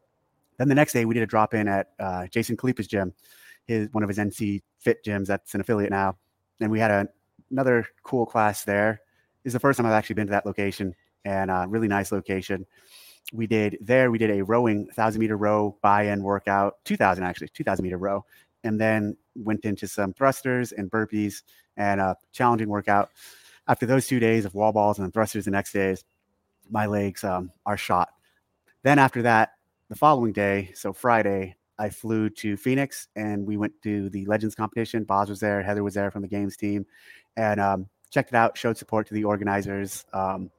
[0.59, 3.13] Then the next day, we did a drop in at uh, Jason Khalipa's gym,
[3.67, 5.27] his one of his NC Fit gyms.
[5.27, 6.17] That's an affiliate now,
[6.61, 7.09] and we had a,
[7.51, 9.03] another cool class there.
[9.43, 11.89] This is the first time I've actually been to that location, and a uh, really
[11.89, 12.65] nice location.
[13.33, 14.11] We did there.
[14.11, 17.99] We did a rowing thousand meter row buy-in workout, two thousand actually, two thousand meter
[17.99, 18.25] row,
[18.63, 21.43] and then went into some thrusters and burpees
[21.77, 23.11] and a challenging workout.
[23.69, 26.05] After those two days of wall balls and thrusters the next days,
[26.71, 28.11] my legs um, are shot.
[28.83, 29.55] Then after that,
[29.89, 34.55] the following day, so Friday, I flew to Phoenix and we went to the Legends
[34.55, 35.05] competition.
[35.05, 36.87] Boz was there, Heather was there from the games team,
[37.37, 38.57] and um, checked it out.
[38.57, 40.07] Showed support to the organizers.
[40.13, 40.51] Um,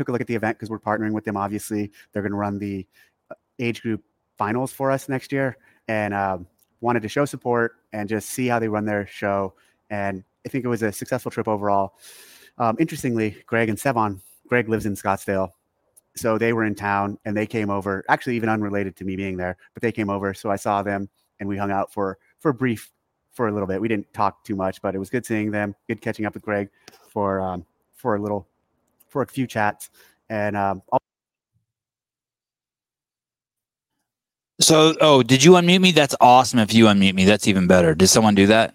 [0.00, 1.36] took a look at the event because we're partnering with them.
[1.36, 2.86] Obviously, they're going to run the
[3.30, 4.02] uh, age group
[4.38, 5.58] finals for us next year,
[5.88, 6.46] and um,
[6.80, 9.52] wanted to show support and just see how they run their show.
[9.90, 11.98] And I think it was a successful trip overall.
[12.56, 15.50] Um, interestingly, Greg and Sevan Greg lives in Scottsdale.
[16.16, 19.36] So they were in town and they came over, actually even unrelated to me being
[19.36, 20.34] there, but they came over.
[20.34, 21.08] So I saw them
[21.38, 22.90] and we hung out for for brief
[23.32, 23.80] for a little bit.
[23.80, 26.42] We didn't talk too much, but it was good seeing them, good catching up with
[26.42, 26.70] Greg
[27.10, 28.48] for um, for a little
[29.10, 29.90] for a few chats.
[30.28, 30.82] And um,
[34.60, 35.92] so, oh, did you unmute me?
[35.92, 36.58] That's awesome.
[36.58, 37.94] If you unmute me, that's even better.
[37.94, 38.74] Did someone do that?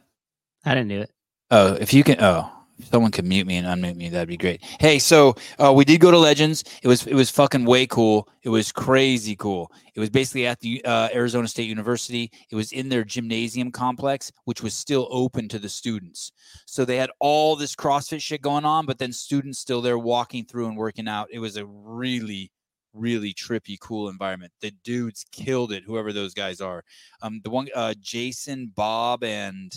[0.65, 1.12] I didn't do it.
[1.52, 4.38] Oh, if you can, oh, if someone could mute me and unmute me, that'd be
[4.38, 4.62] great.
[4.80, 6.64] Hey, so uh, we did go to Legends.
[6.84, 8.28] It was it was fucking way cool.
[8.44, 9.72] It was crazy cool.
[9.94, 12.32] It was basically at the uh, Arizona State University.
[12.50, 16.32] It was in their gymnasium complex, which was still open to the students.
[16.66, 20.46] So they had all this CrossFit shit going on, but then students still there walking
[20.46, 21.30] through and working out.
[21.32, 22.52] It was a really
[22.96, 24.52] really trippy, cool environment.
[24.62, 26.84] The dudes killed it, whoever those guys are.
[27.22, 29.72] Um, the one, uh, Jason, Bob, and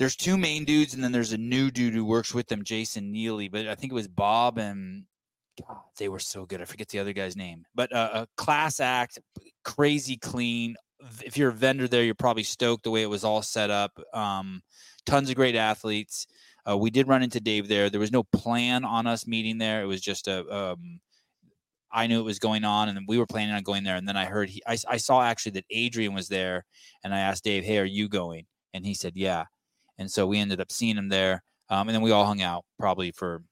[0.00, 3.12] there's two main dudes, and then there's a new dude who works with them, Jason
[3.12, 3.48] Neely.
[3.48, 5.04] But I think it was Bob and
[5.68, 6.62] God, they were so good.
[6.62, 9.18] I forget the other guy's name, but uh, a class act,
[9.62, 10.74] crazy clean.
[11.22, 14.00] If you're a vendor there, you're probably stoked the way it was all set up.
[14.14, 14.62] Um,
[15.04, 16.26] tons of great athletes.
[16.66, 17.90] Uh, we did run into Dave there.
[17.90, 19.82] There was no plan on us meeting there.
[19.82, 20.48] It was just a.
[20.50, 21.00] Um,
[21.92, 23.96] I knew it was going on, and we were planning on going there.
[23.96, 26.64] And then I heard he, I, I saw actually that Adrian was there,
[27.04, 29.44] and I asked Dave, "Hey, are you going?" And he said, "Yeah."
[30.00, 31.44] And so we ended up seeing him there.
[31.70, 33.44] Um, and then we all hung out probably for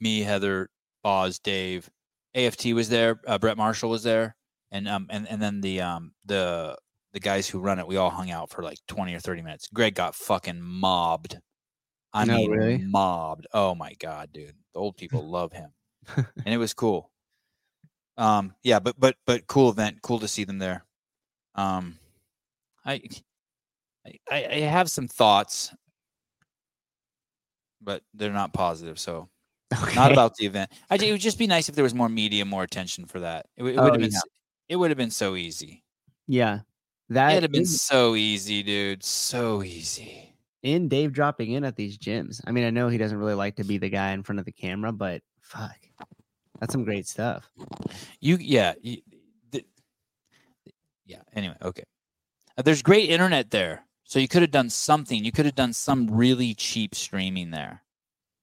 [0.00, 0.68] me, Heather,
[1.04, 1.88] Oz, Dave,
[2.34, 4.36] AFT was there, uh, Brett Marshall was there,
[4.70, 6.76] and um and and then the um the
[7.12, 9.68] the guys who run it, we all hung out for like twenty or thirty minutes.
[9.72, 11.38] Greg got fucking mobbed.
[12.12, 12.78] I No, mean, really?
[12.78, 13.46] mobbed.
[13.52, 15.72] Oh my god, dude, the old people love him,
[16.16, 17.10] and it was cool.
[18.16, 20.84] Um, yeah, but but but cool event, cool to see them there.
[21.54, 21.98] Um,
[22.84, 23.00] I
[24.06, 25.72] I, I have some thoughts,
[27.80, 28.98] but they're not positive.
[28.98, 29.28] So
[29.82, 29.94] Okay.
[29.94, 30.70] not about the event.
[30.90, 33.46] I, it would just be nice if there was more media, more attention for that.
[33.56, 34.20] It, would- it Oh, would have been yeah.
[34.68, 35.82] it would have been so easy.
[36.26, 36.60] yeah.
[37.10, 39.02] That It'd have been so easy, dude.
[39.02, 40.34] So easy.
[40.62, 42.42] in Dave dropping in at these gyms.
[42.46, 44.44] I mean, I know he doesn't really like to be the guy in front of
[44.44, 45.74] the camera, but fuck,
[46.60, 47.48] that's some great stuff.
[48.20, 48.74] You yeah.
[48.82, 48.98] You,
[49.50, 49.64] the,
[51.06, 51.22] yeah.
[51.34, 51.84] Anyway, okay.
[52.58, 55.22] Uh, there's great internet there, so you could have done something.
[55.22, 57.82] You could have done some really cheap streaming there.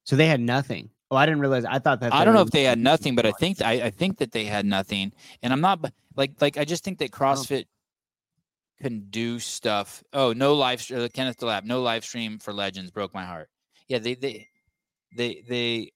[0.04, 0.92] So they had nothing.
[1.10, 1.66] Oh, I didn't realize.
[1.66, 2.14] I thought that.
[2.14, 4.46] I don't know if they had nothing, but I think I, I think that they
[4.46, 5.12] had nothing.
[5.42, 7.66] And I'm not like like I just think that CrossFit
[8.80, 10.04] can do stuff.
[10.14, 11.02] Oh, no live stream.
[11.02, 13.50] Uh, Kenneth DeLab, no live stream for Legends broke my heart.
[13.88, 14.48] Yeah, they they
[15.18, 15.92] they they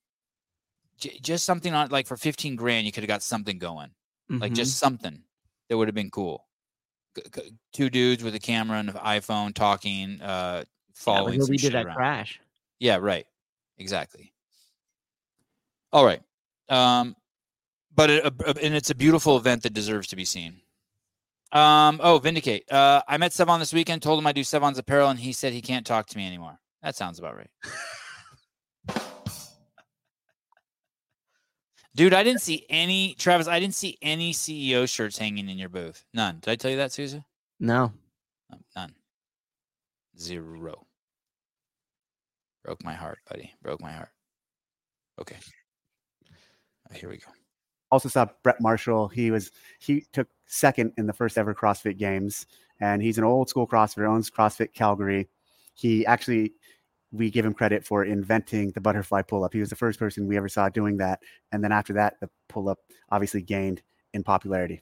[0.98, 3.92] j- just something on like for 15 grand you could have got something going.
[4.32, 4.56] Like Mhm.
[4.56, 5.24] just something
[5.68, 6.48] that would have been cool.
[7.74, 10.64] Two dudes with a camera and an iPhone talking, uh, Yeah,
[10.96, 11.96] following some we did at around.
[11.96, 12.40] Crash.
[12.80, 13.26] Yeah, right.
[13.78, 14.34] Exactly.
[15.92, 16.22] All right.
[16.70, 17.16] Um,
[17.96, 20.62] but it, uh, and it's a beautiful event that deserves to be seen.
[21.52, 22.72] Um, oh, Vindicate.
[22.72, 25.52] Uh, I met Sevan this weekend, told him I do Sevan's apparel, and he said
[25.52, 26.60] he can't talk to me anymore.
[26.84, 27.50] That sounds about right.
[32.00, 35.68] Dude, I didn't see any Travis, I didn't see any CEO shirts hanging in your
[35.68, 36.06] booth.
[36.14, 36.40] None.
[36.40, 37.26] Did I tell you that, Susan?
[37.60, 37.92] No,
[38.50, 38.94] No, none.
[40.18, 40.88] Zero.
[42.64, 43.54] Broke my heart, buddy.
[43.62, 44.12] Broke my heart.
[45.20, 45.36] Okay.
[46.90, 47.34] Uh, here we go.
[47.92, 49.10] also saw Brett Marshall.
[49.10, 52.46] He was he took second in the first ever CrossFit Games,
[52.80, 54.08] and he's an old school CrossFitter.
[54.08, 55.28] Owns CrossFit Calgary.
[55.74, 56.54] He actually
[57.12, 59.54] we give him credit for inventing the butterfly pull up.
[59.54, 61.20] He was the first person we ever saw doing that,
[61.52, 63.82] and then after that, the pull up obviously gained
[64.14, 64.82] in popularity.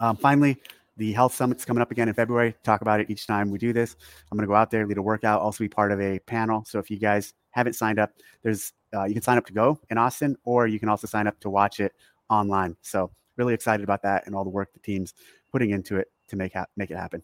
[0.00, 0.60] Um, finally,
[0.96, 2.54] the health summit's coming up again in February.
[2.62, 3.96] Talk about it each time we do this.
[4.30, 6.64] I'm going to go out there, lead a workout, also be part of a panel.
[6.64, 9.80] So if you guys haven't signed up, there's uh, you can sign up to go
[9.90, 11.92] in Austin, or you can also sign up to watch it
[12.30, 12.76] online.
[12.82, 15.14] So really excited about that and all the work the team's
[15.50, 17.22] putting into it to make ha- make it happen.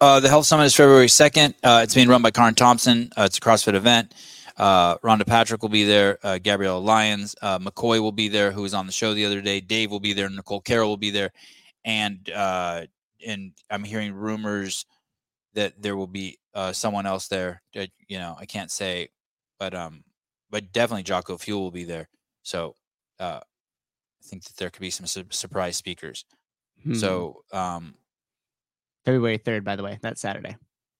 [0.00, 1.54] Uh, the Health Summit is February 2nd.
[1.62, 3.12] Uh, it's being run by Karin Thompson.
[3.16, 4.14] Uh, it's a CrossFit event.
[4.56, 6.18] Uh, Rhonda Patrick will be there.
[6.22, 7.34] Uh, Gabrielle Lyons.
[7.42, 9.60] Uh, McCoy will be there, who was on the show the other day.
[9.60, 10.28] Dave will be there.
[10.28, 11.32] Nicole Carroll will be there.
[11.84, 12.82] And uh,
[13.26, 14.86] and I'm hearing rumors
[15.54, 17.62] that there will be uh, someone else there.
[17.74, 19.08] That, you know, I can't say,
[19.58, 20.04] but um,
[20.50, 22.08] but definitely Jocko Fuel will be there.
[22.42, 22.74] So
[23.18, 26.24] uh, I think that there could be some su- surprise speakers.
[26.84, 26.94] Hmm.
[26.94, 27.94] So um,
[29.04, 30.56] February third, by the way, that's Saturday.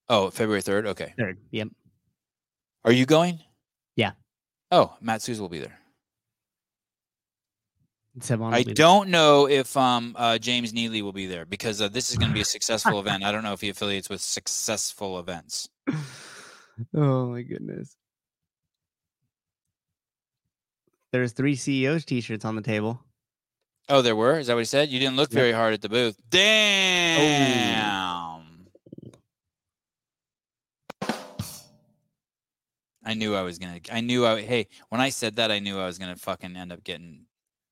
[0.09, 0.87] oh, February 3rd.
[0.87, 1.13] Okay.
[1.17, 1.39] Third.
[1.51, 1.69] Yep.
[2.83, 3.39] Are you going?
[3.95, 4.11] Yeah.
[4.71, 5.79] Oh, Matt Souza will be there.
[8.29, 8.73] I be there.
[8.75, 12.29] don't know if um uh, James Neely will be there because uh, this is going
[12.29, 13.23] to be a successful event.
[13.25, 15.67] I don't know if he affiliates with successful events.
[16.93, 17.97] oh my goodness.
[21.11, 23.04] There's three CEOs t-shirts on the table.
[23.87, 24.39] Oh, there were.
[24.39, 24.89] Is that what he said?
[24.89, 26.17] You didn't look very hard at the booth.
[26.29, 27.65] Damn.
[33.07, 33.79] I knew I was gonna.
[33.91, 34.41] I knew I.
[34.41, 37.25] Hey, when I said that, I knew I was gonna fucking end up getting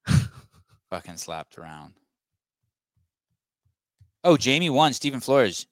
[0.92, 1.96] fucking slapped around.
[4.24, 4.94] Oh, Jamie won.
[4.94, 5.66] Stephen Flores.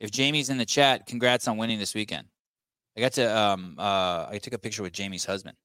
[0.00, 2.26] If Jamie's in the chat, congrats on winning this weekend.
[2.96, 3.38] I got to.
[3.38, 3.74] Um.
[3.78, 4.28] Uh.
[4.30, 5.58] I took a picture with Jamie's husband.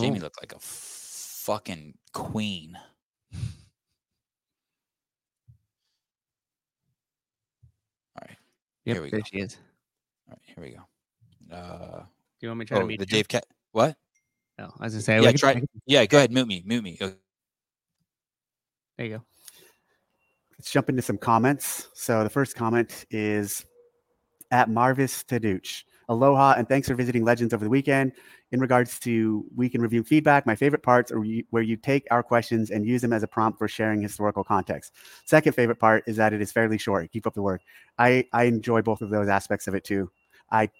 [0.00, 0.58] Jamie looked like a
[1.46, 2.76] fucking queen.
[8.16, 8.36] All right,
[8.84, 9.26] Yep, Here we there go.
[9.30, 9.56] she is.
[10.28, 11.56] all right, here we go.
[11.56, 12.06] Uh, Do
[12.40, 13.10] you want me to try to oh, meet the you?
[13.10, 13.46] Dave Cat.
[13.72, 13.96] What?
[14.58, 15.20] No, I was gonna say.
[15.22, 16.32] Yeah, try- I can- Yeah, go ahead.
[16.32, 16.62] Mute me.
[16.66, 16.98] Mute me.
[17.00, 17.14] Okay.
[18.96, 19.24] There you go.
[20.58, 21.88] Let's jump into some comments.
[21.94, 23.64] So the first comment is
[24.50, 25.84] at Marvis Taduch.
[26.08, 28.12] Aloha and thanks for visiting Legends over the weekend.
[28.52, 32.22] In regards to week in review feedback, my favorite parts are where you take our
[32.22, 34.92] questions and use them as a prompt for sharing historical context.
[35.24, 37.10] Second favorite part is that it is fairly short.
[37.10, 37.62] Keep up the work.
[37.98, 40.10] I, I enjoy both of those aspects of it too.
[40.52, 40.70] I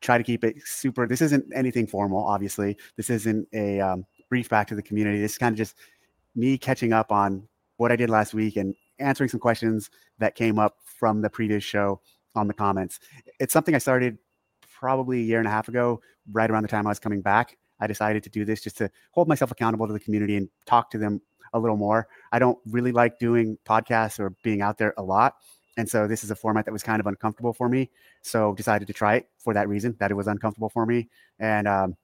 [0.00, 1.06] try to keep it super.
[1.06, 2.76] This isn't anything formal, obviously.
[2.96, 5.20] This isn't a um, brief back to the community.
[5.20, 5.76] This is kind of just
[6.34, 10.58] me catching up on what I did last week and answering some questions that came
[10.58, 12.00] up from the previous show
[12.34, 12.98] on the comments.
[13.38, 14.18] It's something I started
[14.82, 17.56] probably a year and a half ago, right around the time I was coming back.
[17.78, 20.90] I decided to do this just to hold myself accountable to the community and talk
[20.90, 22.08] to them a little more.
[22.32, 25.36] I don't really like doing podcasts or being out there a lot.
[25.76, 27.90] And so this is a format that was kind of uncomfortable for me.
[28.22, 31.08] So decided to try it for that reason, that it was uncomfortable for me.
[31.38, 31.96] And um,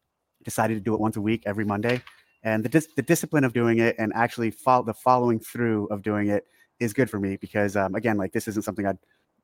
[0.44, 2.00] decided to do it once a week, every Monday.
[2.44, 6.02] And the, dis- the discipline of doing it and actually follow the following through of
[6.02, 6.44] doing it
[6.78, 8.92] is good for me because um, again, like this isn't something I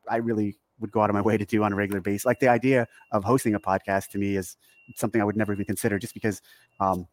[0.08, 2.24] I really would go out of my way to do on a regular basis.
[2.24, 4.56] Like the idea of hosting a podcast to me is
[4.96, 6.42] something I would never even consider just because
[6.80, 7.06] um,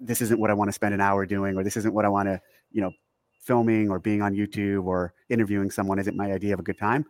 [0.00, 2.08] this isn't what I want to spend an hour doing, or this isn't what I
[2.08, 2.92] want to, you know,
[3.40, 7.04] filming or being on YouTube or interviewing someone isn't my idea of a good time.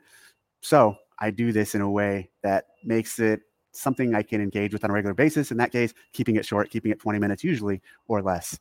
[0.62, 4.84] So I do this in a way that makes it something I can engage with
[4.84, 5.50] on a regular basis.
[5.50, 8.58] In that case, keeping it short, keeping it 20 minutes usually or less.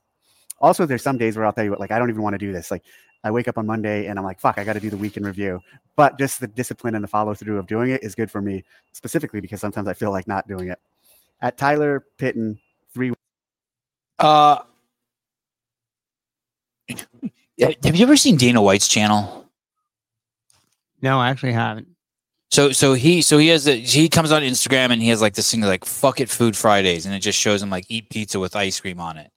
[0.61, 2.37] Also, there's some days where I'll tell you what, like, I don't even want to
[2.37, 2.71] do this.
[2.71, 2.83] Like,
[3.23, 5.25] I wake up on Monday and I'm like, fuck, I got to do the weekend
[5.25, 5.61] review.
[5.95, 8.63] But just the discipline and the follow through of doing it is good for me,
[8.93, 10.79] specifically because sometimes I feel like not doing it.
[11.41, 12.59] At Tyler Pitton,
[12.93, 13.13] three.
[14.19, 14.59] Uh,
[17.59, 19.49] have you ever seen Dana White's channel?
[21.01, 21.87] No, I actually haven't.
[22.49, 25.35] So so he so he has a, he comes on Instagram and he has like
[25.35, 28.39] this thing like fuck it food Fridays and it just shows him like eat pizza
[28.39, 29.31] with ice cream on it.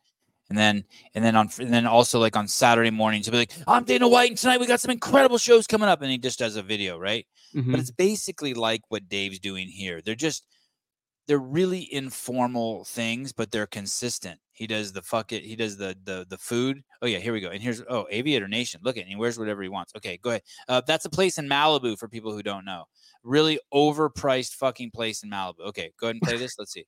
[0.50, 3.52] And then and then on and then also like on Saturday mornings he'll be like
[3.66, 6.38] I'm Dana White and tonight we got some incredible shows coming up and he just
[6.38, 7.26] does a video, right?
[7.54, 7.70] Mhm.
[7.70, 10.02] But it's basically like what Dave's doing here.
[10.02, 10.46] They're just
[11.26, 14.38] they're really informal things, but they're consistent.
[14.52, 15.42] He does the fuck it.
[15.42, 16.82] He does the the the food.
[17.00, 17.48] Oh yeah, here we go.
[17.48, 18.80] And here's oh Aviator Nation.
[18.84, 19.08] Look at it.
[19.08, 19.94] He wears whatever he wants.
[19.96, 20.42] Okay, go ahead.
[20.68, 22.84] Uh, that's a place in Malibu for people who don't know.
[23.22, 25.60] Really overpriced fucking place in Malibu.
[25.68, 26.56] Okay, go ahead and play this.
[26.58, 26.84] Let's see.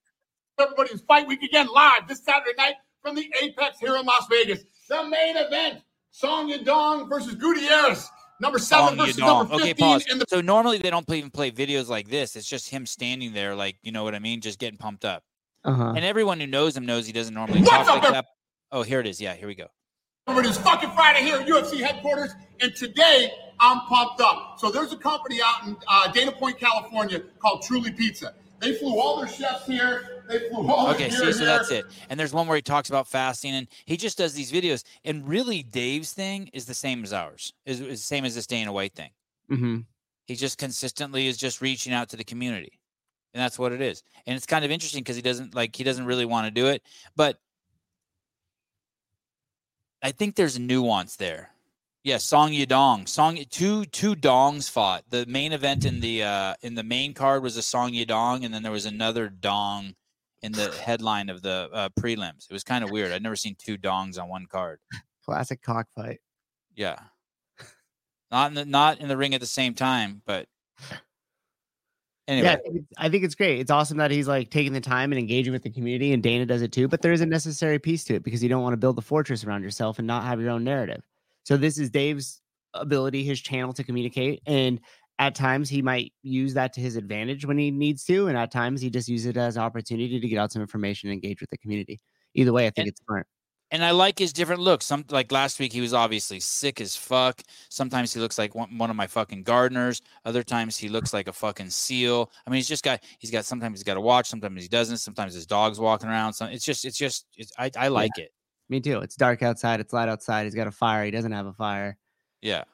[0.61, 2.75] everybody's fight week again live this Saturday night
[3.07, 4.65] from the Apex here in Las Vegas.
[4.89, 8.11] The main event: Song Yadong versus Gutierrez.
[8.41, 9.27] Number seven Song versus Yadong.
[9.39, 10.07] number Okay, fifteen pause.
[10.11, 12.35] in the So normally they don't even play videos like this.
[12.37, 15.23] It's just him standing there, like you know what I mean, just getting pumped up.
[15.65, 15.93] Uh-huh.
[15.97, 18.27] And everyone who knows him knows he doesn't normally What's talk up, like every- that.
[18.73, 19.21] Oh, here it is.
[19.21, 19.67] Yeah, here we go.
[20.29, 24.57] It is fucking Friday here at UFC headquarters, and today I'm pumped up.
[24.59, 28.35] So there's a company out in uh, Dana Point, California called Truly Pizza.
[28.59, 30.16] They flew all their chefs here.
[30.29, 31.87] They flew all Okay, see, so that's it.
[32.09, 34.85] And there's one where he talks about fasting, and he just does these videos.
[35.05, 37.53] And really, Dave's thing is the same as ours.
[37.65, 39.11] Is is the same as this Dana White thing.
[39.49, 39.79] hmm
[40.27, 42.79] He just consistently is just reaching out to the community,
[43.35, 44.03] and that's what it is.
[44.27, 46.67] And it's kind of interesting because he doesn't like he doesn't really want to do
[46.69, 46.83] it,
[47.17, 47.39] but
[50.03, 51.51] I think there's a nuance there.
[52.05, 53.09] Yeah, Song Yadong.
[53.09, 55.05] Song two two dongs fought.
[55.11, 58.55] The main event in the uh in the main card was a Song Yadong, and
[58.55, 59.97] then there was another dong
[60.47, 62.49] in the headline of the uh, prelims.
[62.49, 63.11] It was kind of weird.
[63.11, 64.79] I'd never seen two dongs on one card.
[65.25, 66.21] Classic cockfight.
[66.75, 66.99] Yeah,
[68.31, 70.47] not in the not in the ring at the same time, but
[72.29, 72.47] anyway.
[72.47, 73.59] Yeah, I think, it's, I think it's great.
[73.59, 76.47] It's awesome that he's like taking the time and engaging with the community, and Dana
[76.47, 76.87] does it too.
[76.87, 79.03] But there is a necessary piece to it because you don't want to build a
[79.03, 81.03] fortress around yourself and not have your own narrative.
[81.43, 82.41] So this is Dave's
[82.75, 84.81] ability, his channel to communicate, and
[85.19, 88.51] at times he might use that to his advantage when he needs to, and at
[88.51, 91.41] times he just uses it as an opportunity to get out some information and engage
[91.41, 92.01] with the community.
[92.35, 93.27] Either way, I think And- it's smart.
[93.71, 94.85] and I like his different looks.
[94.85, 97.43] Some like last week, he was obviously sick as fuck.
[97.71, 100.03] Sometimes he looks like one, one of my fucking gardeners.
[100.25, 102.31] Other times he looks like a fucking seal.
[102.47, 104.99] I mean, he's just got he's got sometimes he's got a watch, sometimes he doesn't.
[104.99, 106.35] Sometimes his dog's walking around.
[106.35, 108.31] So it's just it's just it's, I I like it.
[108.69, 108.99] Me too.
[109.01, 109.81] It's dark outside.
[109.81, 110.45] It's light outside.
[110.45, 111.05] He's got a fire.
[111.07, 111.97] He doesn't have a fire.
[112.43, 112.65] Yeah.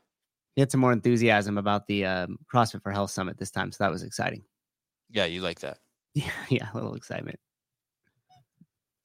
[0.55, 3.83] He had some more enthusiasm about the um, CrossFit for Health Summit this time, so
[3.83, 4.43] that was exciting.
[5.11, 5.79] Yeah, you like that.
[6.15, 7.41] Yeah, yeah, a little excitement.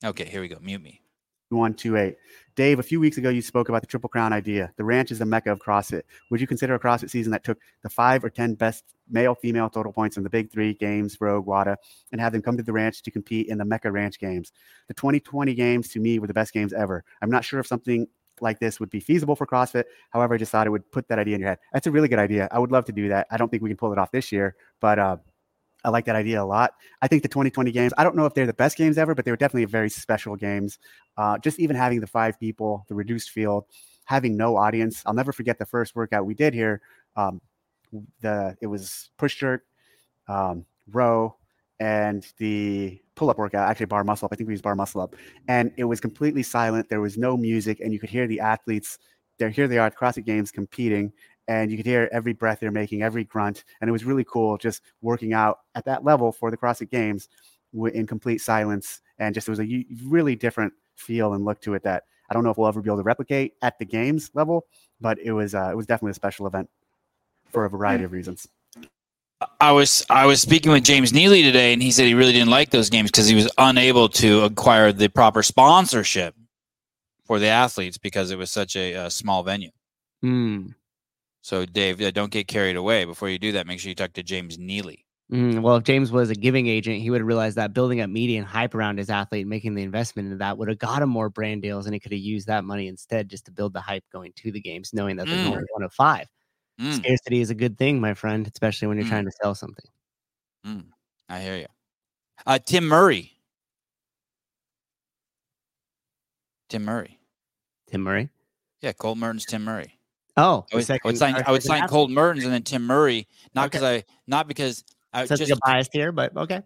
[0.03, 0.57] Okay, here we go.
[0.59, 1.01] Mute me.
[1.49, 2.17] 128.
[2.55, 4.73] Dave, a few weeks ago, you spoke about the Triple Crown idea.
[4.75, 6.01] The ranch is the mecca of CrossFit.
[6.29, 9.69] Would you consider a CrossFit season that took the five or 10 best male female
[9.69, 11.77] total points from the big three games, Rogue, WADA,
[12.11, 14.51] and have them come to the ranch to compete in the Mecca Ranch games?
[14.87, 17.03] The 2020 games to me were the best games ever.
[17.21, 18.07] I'm not sure if something
[18.41, 19.85] like this would be feasible for CrossFit.
[20.09, 21.59] However, I just thought it would put that idea in your head.
[21.73, 22.47] That's a really good idea.
[22.51, 23.27] I would love to do that.
[23.31, 25.17] I don't think we can pull it off this year, but uh,
[25.83, 26.73] I like that idea a lot.
[27.01, 29.25] I think the 2020 games, I don't know if they're the best games ever, but
[29.25, 30.79] they were definitely very special games.
[31.17, 33.65] Uh, just even having the five people, the reduced field,
[34.05, 35.03] having no audience.
[35.05, 36.81] I'll never forget the first workout we did here.
[37.15, 37.41] Um,
[38.21, 39.63] the it was push jerk,
[40.27, 41.35] um, row,
[41.79, 43.69] and the pull up workout.
[43.69, 44.33] Actually, bar muscle up.
[44.33, 45.15] I think we used bar muscle up,
[45.49, 46.87] and it was completely silent.
[46.87, 48.99] There was no music, and you could hear the athletes.
[49.39, 51.11] There, here they are at CrossFit Games competing,
[51.47, 54.57] and you could hear every breath they're making, every grunt, and it was really cool
[54.57, 57.27] just working out at that level for the CrossFit Games
[57.93, 61.83] in complete silence, and just it was a really different feel and look to it
[61.83, 64.65] that I don't know if we'll ever be able to replicate at the games level,
[65.01, 66.69] but it was uh, it was definitely a special event
[67.51, 68.47] for a variety of reasons.
[69.59, 72.49] I was I was speaking with James Neely today, and he said he really didn't
[72.49, 76.35] like those games because he was unable to acquire the proper sponsorship
[77.25, 79.69] for the athletes because it was such a, a small venue.
[80.23, 80.73] Mm.
[81.41, 83.05] So, Dave, don't get carried away.
[83.05, 85.05] Before you do that, make sure you talk to James Neely.
[85.31, 88.09] Mm, well, if James was a giving agent, he would have realized that building up
[88.09, 91.01] media and hype around his athlete, and making the investment into that would have got
[91.01, 93.73] him more brand deals, and he could have used that money instead just to build
[93.73, 95.51] the hype going to the games, knowing that there's Mm.
[95.51, 96.27] only one of five.
[96.79, 99.09] Mm, Scarcity is a good thing, my friend, especially when you're Mm.
[99.09, 99.85] trying to sell something.
[101.29, 101.67] I hear you.
[102.45, 103.33] Uh, Tim Murray.
[106.69, 107.17] Tim Murray.
[107.89, 108.29] Tim Murray.
[108.81, 109.97] Yeah, Colt Mertens, Tim Murray.
[110.35, 111.35] Oh, I would, I would sign.
[111.47, 113.27] I would sign Colt Mertens and then Tim Murray.
[113.55, 113.79] Not Okay.
[113.79, 114.03] because I.
[114.27, 116.61] Not because I Such just biased here, but okay.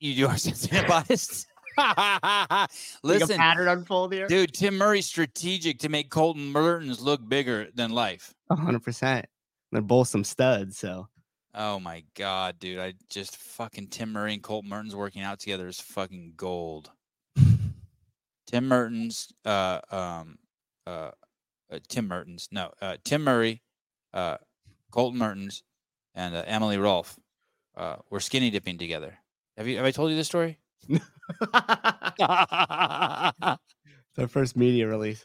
[0.00, 1.46] you are sensitive biased.
[1.76, 2.70] Like
[3.02, 4.28] Listen, a pattern unfold here.
[4.28, 8.32] dude, Tim Murray's strategic to make Colten Mertens look bigger than life.
[8.50, 9.26] hundred percent.
[9.72, 10.78] They're both some studs.
[10.78, 11.08] So
[11.56, 12.80] Oh my god, dude!
[12.80, 16.90] I just fucking Tim Murray and Colt Mertens working out together is fucking gold.
[18.48, 20.38] Tim Mertens, uh, um,
[20.84, 21.12] uh,
[21.70, 23.62] uh, Tim Mertens, no, uh, Tim Murray,
[24.12, 24.38] uh,
[24.90, 25.62] Colten Mertens,
[26.16, 27.16] and uh, Emily Rolfe,
[27.76, 29.16] uh, were skinny dipping together.
[29.56, 29.76] Have you?
[29.76, 30.58] Have I told you this story?
[32.20, 33.56] uh,
[34.16, 35.24] their first media release.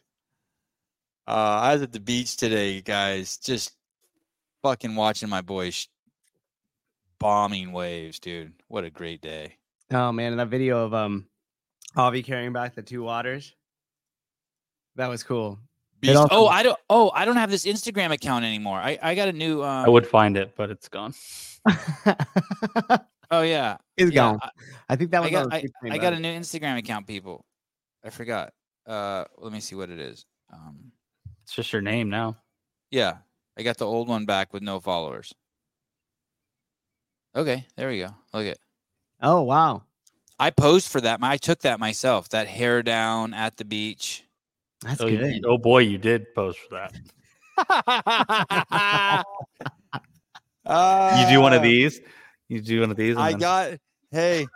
[1.26, 3.74] I was at the beach today, guys, just
[4.64, 5.88] fucking watching my boys sh-
[7.20, 8.54] bombing waves, dude.
[8.68, 9.58] What a great day.
[9.92, 11.28] Oh man, and that video of um
[11.96, 13.56] Avi carrying back the two waters.
[14.96, 15.60] That was cool.
[16.02, 16.16] Beast.
[16.16, 16.80] also- oh, I don't.
[16.90, 18.78] Oh, I don't have this Instagram account anymore.
[18.78, 19.62] I, I got a new.
[19.64, 21.14] Um, I would find it, but it's gone.
[23.32, 24.40] Oh yeah, It's yeah, gone.
[24.42, 24.50] I,
[24.90, 25.54] I think that I was got.
[25.54, 27.46] I, I got a new Instagram account, people.
[28.04, 28.54] I forgot.
[28.88, 30.26] Uh, let me see what it is.
[30.52, 30.92] Um,
[31.44, 32.38] It's just your name now.
[32.90, 33.18] yeah,
[33.60, 35.34] I got the old one back with no followers.
[37.36, 38.08] Okay, there we go.
[38.34, 38.58] Look at.
[39.22, 39.84] Oh wow.
[40.40, 41.20] I posed for that.
[41.22, 42.30] I took that myself.
[42.30, 44.24] That hair down at the beach.
[44.82, 45.44] That's Oh, you- good.
[45.46, 46.96] oh boy, you did pose for that.
[50.70, 52.00] You do one of these.
[52.48, 53.18] You do one of these.
[53.18, 53.72] Uh, I then- got.
[54.12, 54.48] Hey,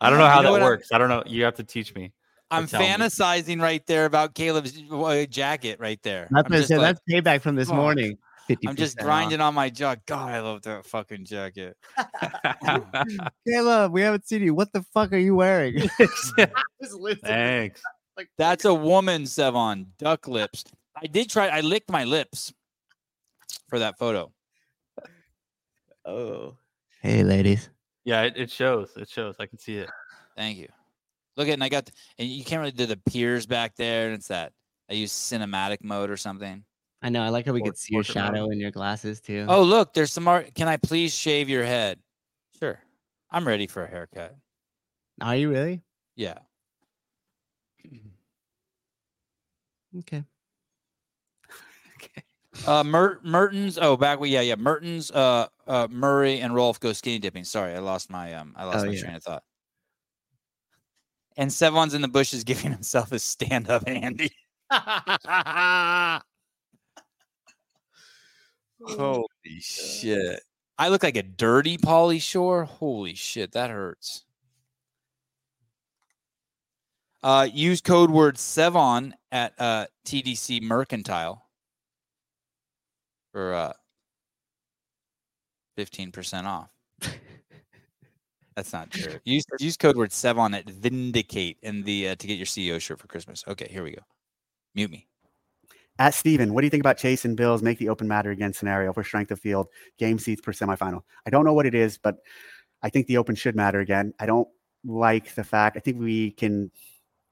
[0.00, 0.92] I don't know You how know that what I'm- works.
[0.92, 1.22] I don't know.
[1.26, 2.12] You have to teach me.
[2.50, 2.86] I'm tell me.
[2.86, 6.28] fantasizing right there about Caleb's uh, jacket right there.
[6.30, 7.76] That's, I'm what I just said, like- that's payback from this fuck.
[7.76, 8.18] morning.
[8.46, 9.96] 50 I'm just grinding on my jaw.
[10.06, 11.76] God, I love that fucking jacket.
[13.48, 14.54] Caleb, we haven't seen you.
[14.54, 15.88] What the fuck are you wearing?
[17.24, 17.82] Thanks.
[18.16, 19.86] Like, That's a woman, Sevan.
[19.98, 20.62] Duck lips.
[21.02, 21.48] I did try.
[21.48, 22.52] I licked my lips
[23.68, 24.32] for that photo.
[26.04, 26.56] oh.
[27.02, 27.68] Hey, ladies.
[28.04, 28.92] Yeah, it, it shows.
[28.96, 29.34] It shows.
[29.40, 29.90] I can see it.
[30.36, 30.68] Thank you.
[31.36, 34.06] Look at, and I got, and you can't really do the piers back there.
[34.06, 34.52] And it's that
[34.90, 36.64] I use cinematic mode or something.
[37.02, 37.22] I know.
[37.22, 38.34] I like how we Por- could see your portrait mode.
[38.34, 39.44] shadow in your glasses too.
[39.48, 40.54] Oh, look, there's some art.
[40.54, 41.98] Can I please shave your head?
[42.58, 42.78] Sure.
[43.30, 44.34] I'm ready for a haircut.
[45.20, 45.82] are you really?
[46.16, 46.38] Yeah.
[50.00, 50.24] Okay.
[51.96, 52.22] Okay.
[52.66, 53.78] Uh, Mer- Mertens.
[53.78, 54.18] Oh, back.
[54.18, 54.30] we.
[54.30, 54.56] Yeah, yeah.
[54.56, 57.44] Mertens, uh, uh, Murray, and Rolfe go skinny dipping.
[57.44, 59.00] Sorry, I lost my um, I lost Oh, my yeah.
[59.00, 59.42] train of thought.
[61.36, 64.30] And Sevan's in the bushes giving himself a stand-up Andy.
[68.82, 69.26] Holy
[69.60, 70.40] shit!
[70.78, 72.64] I look like a dirty Pauly Shore.
[72.64, 74.24] Holy shit, that hurts.
[77.22, 81.44] Uh, use code word Sevan at uh, TDC Mercantile
[83.32, 83.72] for uh,
[85.76, 86.75] fifteen percent off.
[88.56, 89.20] That's not true.
[89.24, 92.98] Use use code word Sevan at Vindicate in the uh, to get your CEO shirt
[92.98, 93.44] for Christmas.
[93.46, 94.02] Okay, here we go.
[94.74, 95.06] Mute me.
[95.98, 98.52] At Steven, what do you think about Chase and Bills make the open matter again
[98.52, 101.02] scenario for strength of field, game seats per semifinal?
[101.26, 102.16] I don't know what it is, but
[102.82, 104.12] I think the open should matter again.
[104.20, 104.48] I don't
[104.84, 106.70] like the fact, I think we can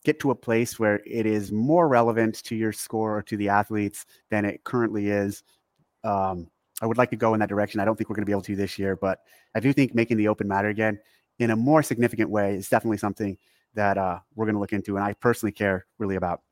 [0.04, 3.48] get to a place where it is more relevant to your score or to the
[3.48, 5.42] athletes than it currently is.
[6.02, 6.48] Um,
[6.82, 7.80] I would like to go in that direction.
[7.80, 9.20] I don't think we're going to be able to this year, but
[9.54, 10.98] I do think making the open matter again
[11.38, 13.36] in a more significant way is definitely something
[13.74, 16.42] that uh, we're going to look into, and I personally care really about.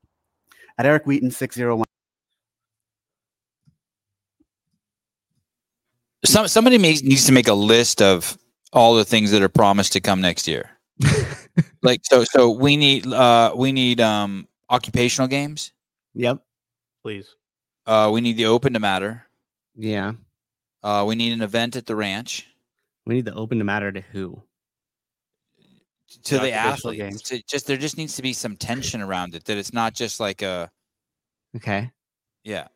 [0.78, 1.84] At Eric Wheaton, 601.
[6.24, 8.38] Some somebody makes, needs to make a list of
[8.72, 10.70] all the things that are promised to come next year.
[11.82, 15.72] like so so we need uh we need um occupational games.
[16.14, 16.38] Yep.
[17.02, 17.34] Please.
[17.86, 19.26] Uh we need the open to matter.
[19.76, 20.12] Yeah.
[20.82, 22.46] Uh we need an event at the ranch
[23.04, 24.42] We need the open to matter to who?
[26.24, 26.98] To the athletes.
[27.02, 27.22] games.
[27.22, 30.20] To just there just needs to be some tension around it that it's not just
[30.20, 30.70] like a
[31.56, 31.90] Okay.
[32.44, 32.68] yeah.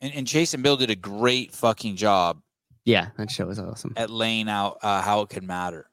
[0.00, 2.42] And, and Chase and Bill did a great fucking job
[2.84, 3.92] Yeah, that show was awesome.
[3.96, 5.88] at laying out uh, how it could matter.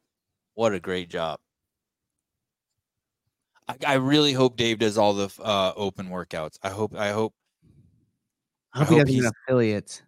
[0.56, 1.40] What a great job.
[3.68, 6.58] I, I really hope Dave does all the uh, open workouts.
[6.64, 6.96] I hope.
[6.96, 7.34] I hope.
[8.74, 10.02] I hope, hope he does them in affiliates.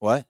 [0.00, 0.26] What?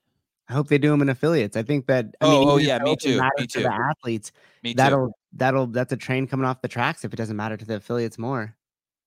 [0.48, 1.56] I hope they do them in affiliates.
[1.56, 2.14] I think that.
[2.20, 3.60] I Oh, mean, oh, yeah, me too, me matters to.
[3.60, 4.32] The athletes
[4.62, 4.76] Me too.
[4.76, 7.76] that'll that'll that's a train coming off the tracks if it doesn't matter to the
[7.76, 8.54] affiliates more.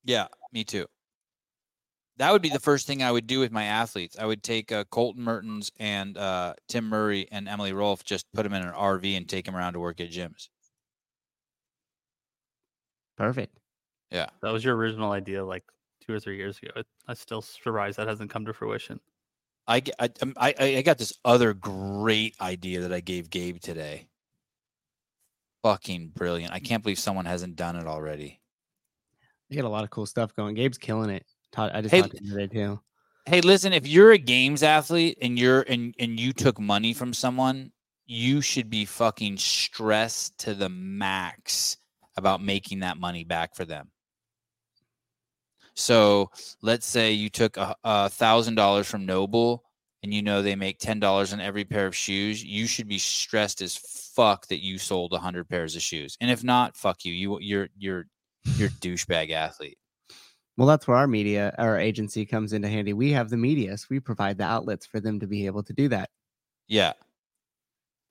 [0.04, 0.86] Yeah, me too.
[2.18, 4.18] That would be the first thing I would do with my athletes.
[4.18, 8.42] I would take uh, Colten Mertens and uh, Tim Murray and Emily Rolfe, just put
[8.42, 10.50] them in an RV and take them around to work at gyms.
[13.18, 13.60] Perfect.
[14.10, 15.64] Yeah, that was your original idea like
[16.06, 16.72] two or three years ago.
[16.78, 19.00] It, I still surprised that hasn't come to fruition.
[19.68, 23.30] I, g- I, um, I, I- I got this other great idea that I gave
[23.30, 24.08] Gabe today.
[25.64, 26.54] Fucking brilliant.
[26.54, 28.40] I can't believe someone hasn't done it already.
[29.50, 30.56] You got a lot of cool stuff going.
[30.56, 31.26] Gabe's killing it.
[31.52, 32.80] Todd, I just Hey, talked to today too.
[33.26, 37.14] Hey, listen, if you're a games athlete and you're and and you took money from
[37.14, 37.72] someone,
[38.06, 41.78] you should be fucking stressed to the max
[42.16, 43.90] about making that money back for them.
[45.78, 46.32] So
[46.64, 49.64] let's say you took a thousand dollars from NOBULL
[50.04, 52.98] and you know they make ten dollars on every pair of shoes, you should be
[52.98, 56.18] stressed as fuck that you sold a hundred pairs of shoes.
[56.20, 57.14] And if not, fuck you.
[57.14, 58.08] You you're you're
[58.58, 59.78] you're a douchebag athlete.
[60.58, 62.94] Well, that's where our media, our agency comes into handy.
[62.94, 65.74] We have the media, so we provide the outlets for them to be able to
[65.74, 66.10] do that.
[66.68, 66.94] Yeah.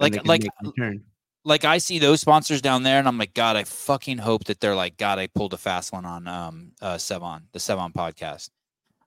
[0.00, 1.02] and Like like make a return.
[1.04, 1.15] Uh,
[1.46, 4.60] like I see those sponsors down there, and I'm like, God, I fucking hope that
[4.60, 8.50] they're like, God, I pulled a fast one on um uh Sevan, the Sevan podcast.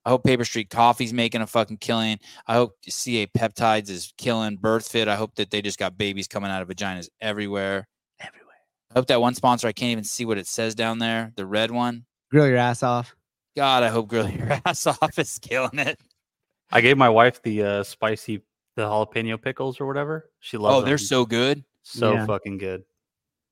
[0.06, 2.20] I hope Paper Street Coffee's making a fucking killing.
[2.48, 5.10] I hope CA Peptides is killing BirthFit.
[5.10, 7.86] I hope that they just got babies coming out of vaginas everywhere.
[8.20, 8.56] everywhere.
[8.90, 11.46] I hope that one sponsor, I can't even see what it says down there, the
[11.46, 12.06] red one.
[12.32, 13.14] Grill your ass off.
[13.56, 16.00] God, I hope Grill Your Ass Off is killing it.
[16.72, 18.42] I gave my wife the uh, spicy,
[18.78, 20.30] the jalapeno pickles or whatever.
[20.40, 20.78] She loves.
[20.78, 21.64] Oh, they're so good.
[21.84, 22.26] So Yeah.
[22.26, 22.84] fucking good.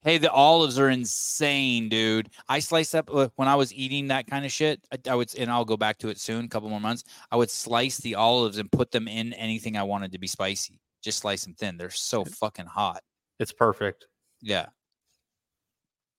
[0.04, 2.30] Hey, the olives are insane, dude.
[2.48, 4.80] I sliced up uh, when I was eating that kind of shit.
[4.92, 7.04] I, I would, and I'll go back to it soon, a couple more months.
[7.32, 10.80] I would slice the olives and put them in anything I wanted to be spicy.
[11.04, 11.78] Just slice them thin.
[11.78, 13.02] They're so fucking hot.
[13.40, 14.08] It's perfect.
[14.42, 14.68] Yeah.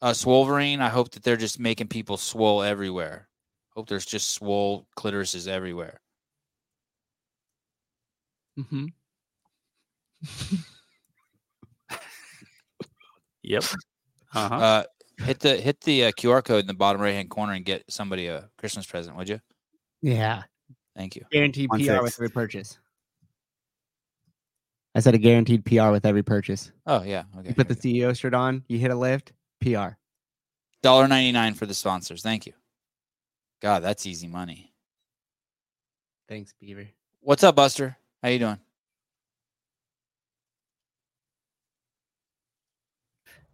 [0.03, 0.81] Uh, Swolverine.
[0.81, 3.29] I hope that they're just making people swole everywhere.
[3.75, 6.01] Hope there's just swole clitorises everywhere.
[8.59, 8.87] Mm-hmm.
[13.49, 13.65] Yep.
[14.35, 14.55] Uh-huh.
[14.55, 14.83] Uh,
[15.25, 17.83] hit the hit the uh, QR code in the bottom right hand corner and get
[17.89, 19.41] somebody a Christmas present, would you?
[20.03, 20.43] Yeah.
[20.95, 21.25] Thank you.
[21.33, 22.03] Guaranteed One PR six.
[22.03, 22.79] with every purchase.
[24.95, 26.73] I said a guaranteed PR with every purchase.
[26.87, 27.25] Oh yeah.
[27.39, 27.49] Okay.
[27.49, 29.33] You put the CEO shirt on, you hit a lift,
[29.63, 29.97] PR.
[30.83, 32.23] Dollar ninety nine for the sponsors.
[32.23, 32.53] Thank you.
[33.63, 34.75] God, that's easy money.
[36.29, 36.87] Thanks, Beaver.
[37.21, 37.97] What's up, Buster?
[38.23, 38.59] How you doing?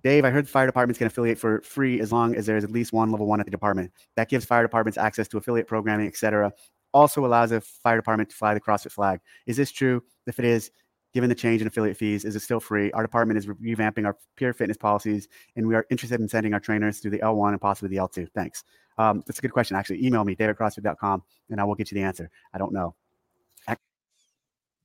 [0.04, 2.70] Dave, I heard fire departments can affiliate for free as long as there is at
[2.70, 3.90] least one level one at the department.
[4.16, 6.52] That gives fire departments access to affiliate programming, etc.
[6.92, 9.20] Also allows a fire department to fly the CrossFit flag.
[9.46, 10.02] Is this true?
[10.26, 10.70] If it is,
[11.14, 12.92] given the change in affiliate fees, is it still free?
[12.92, 15.26] Our department is revamping our peer fitness policies,
[15.56, 18.28] and we are interested in sending our trainers through the L1 and possibly the L2.
[18.34, 18.62] Thanks.
[18.98, 19.74] Um, that's a good question.
[19.74, 22.30] Actually, email me, davidcrossfit.com, and I will get you the answer.
[22.52, 22.94] I don't know.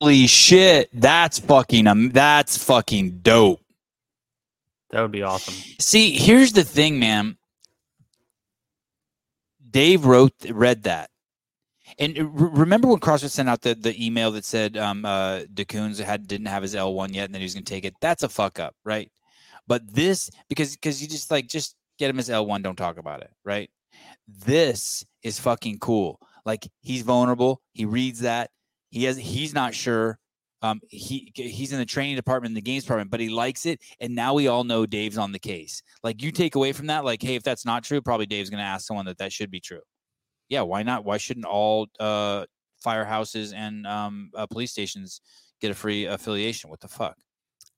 [0.01, 3.59] Holy shit, that's fucking um, that's fucking dope.
[4.91, 5.53] That would be awesome.
[5.79, 7.37] See, here's the thing, man.
[9.69, 11.09] Dave wrote read that.
[11.97, 12.17] And
[12.57, 16.47] remember when CrossFit sent out the, the email that said um uh DeCoons had didn't
[16.47, 17.93] have his L1 yet and then he was gonna take it?
[18.01, 19.11] That's a fuck up, right?
[19.67, 23.21] But this because because you just like just get him his L1, don't talk about
[23.21, 23.69] it, right?
[24.27, 26.19] This is fucking cool.
[26.45, 28.51] Like he's vulnerable, he reads that,
[28.89, 30.17] he has he's not sure.
[30.61, 33.81] Um, he he's in the training department, in the games department, but he likes it,
[33.99, 35.81] and now we all know Dave's on the case.
[36.03, 38.59] Like you take away from that, like, hey, if that's not true, probably Dave's going
[38.59, 39.81] to ask someone that that should be true.
[40.49, 41.05] Yeah, why not?
[41.05, 42.45] Why shouldn't all uh,
[42.85, 45.21] firehouses and um, uh, police stations
[45.61, 46.69] get a free affiliation?
[46.69, 47.17] What the fuck?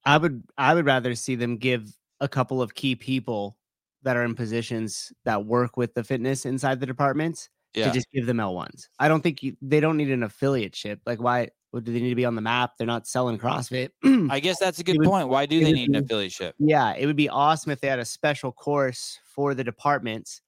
[0.06, 3.58] I would I would rather see them give a couple of key people
[4.04, 8.08] that are in positions that work with the fitness inside the departments Yeah, to just
[8.12, 8.90] give them L1s.
[9.00, 11.00] I don't think you, they don't need an affiliateship.
[11.06, 12.74] Like why what, do they need to be on the map?
[12.78, 13.90] They're not selling CrossFit.
[14.30, 15.30] I guess that's a good would- point.
[15.30, 16.54] Why do they need an be- affiliateship?
[16.60, 20.42] yeah, it would be awesome if they had a special course for the departments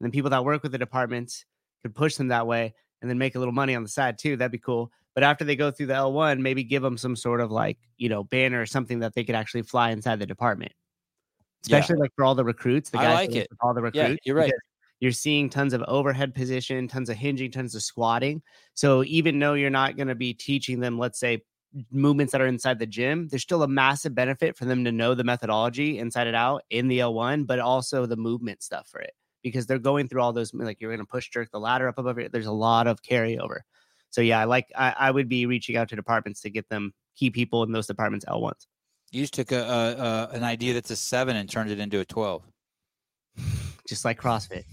[0.00, 1.44] and then people that work with the departments
[1.82, 4.36] could push them that way and then make a little money on the side too.
[4.36, 4.90] That'd be cool.
[5.14, 8.08] But after they go through the L1, maybe give them some sort of like, you
[8.08, 10.72] know, banner or something that they could actually fly inside the department.
[11.66, 11.76] Yeah.
[11.78, 12.90] Especially like for all the recruits.
[12.90, 13.48] The I guys like it.
[13.60, 13.96] All the recruits.
[13.96, 14.26] Yeah, recruits.
[14.26, 14.52] you're right.
[15.00, 18.42] You're seeing tons of overhead position, tons of hinging, tons of squatting.
[18.74, 21.42] So even though you're not going to be teaching them, let's say,
[21.90, 25.14] movements that are inside the gym, there's still a massive benefit for them to know
[25.14, 29.12] the methodology inside and out in the L1, but also the movement stuff for it
[29.42, 31.98] because they're going through all those like you're going to push jerk the ladder up
[31.98, 32.32] above it.
[32.32, 33.60] There's a lot of carryover.
[34.10, 36.92] So yeah, I like I, I would be reaching out to departments to get them
[37.16, 38.66] key people in those departments L1s.
[39.12, 42.00] You just took a, a, a an idea that's a seven and turned it into
[42.00, 42.42] a twelve.
[43.88, 44.64] Just like CrossFit,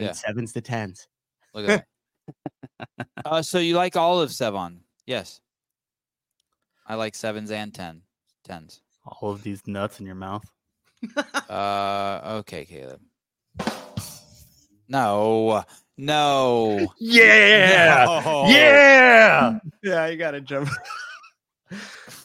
[0.00, 0.12] Yeah.
[0.12, 1.08] sevens to tens.
[1.54, 1.86] Look at
[2.88, 3.08] that.
[3.24, 4.78] uh, so you like all of Sevon?
[5.06, 5.40] Yes.
[6.86, 8.02] I like sevens and ten
[8.44, 8.80] tens.
[9.04, 10.44] All of these nuts in your mouth.
[11.48, 13.00] Uh, okay, Caleb.
[14.88, 15.64] No,
[15.96, 16.92] no.
[16.98, 18.20] Yeah.
[18.24, 18.44] No.
[18.48, 19.58] Yeah.
[19.82, 20.68] Yeah, you gotta jump.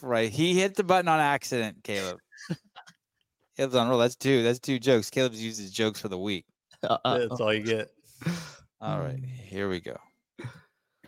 [0.00, 0.30] Right.
[0.30, 2.18] He hit the button on accident, Caleb.
[3.56, 3.98] Caleb's on roll.
[3.98, 4.44] That's two.
[4.44, 5.10] That's two jokes.
[5.10, 6.44] Caleb's uses jokes for the week.
[6.82, 7.90] Uh, uh, That's all you get.
[8.80, 9.20] All right.
[9.24, 9.96] Here we go.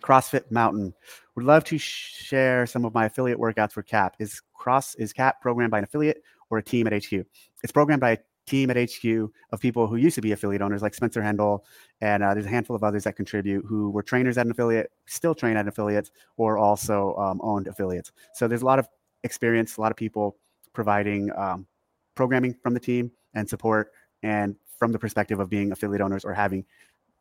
[0.01, 0.95] CrossFit Mountain.
[1.37, 4.17] Would love to share some of my affiliate workouts for CAP.
[4.19, 7.25] Is Cross is CAP programmed by an affiliate or a team at HQ?
[7.63, 10.83] It's programmed by a team at HQ of people who used to be affiliate owners,
[10.83, 11.61] like Spencer Hendel,
[12.01, 14.91] and uh, there's a handful of others that contribute who were trainers at an affiliate,
[15.07, 18.11] still train at affiliates, or also um, owned affiliates.
[18.35, 18.89] So there's a lot of
[19.23, 20.37] experience, a lot of people
[20.73, 21.67] providing um,
[22.15, 23.93] programming from the team and support,
[24.23, 26.65] and from the perspective of being affiliate owners or having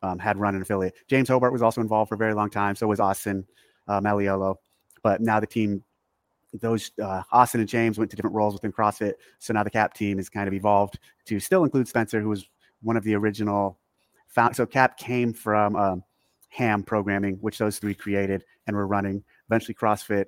[0.02, 0.94] um, had run an affiliate.
[1.06, 2.74] James Hobart was also involved for a very long time.
[2.74, 3.46] So was Austin
[3.86, 4.56] uh, Malleolo.
[5.02, 5.84] But now the team,
[6.54, 9.12] those uh, Austin and James went to different roles within CrossFit.
[9.38, 12.48] So now the CAP team is kind of evolved to still include Spencer, who was
[12.82, 13.78] one of the original
[14.26, 14.56] found.
[14.56, 16.02] So CAP came from um,
[16.48, 19.22] Ham programming, which those three created and were running.
[19.48, 20.26] Eventually, CrossFit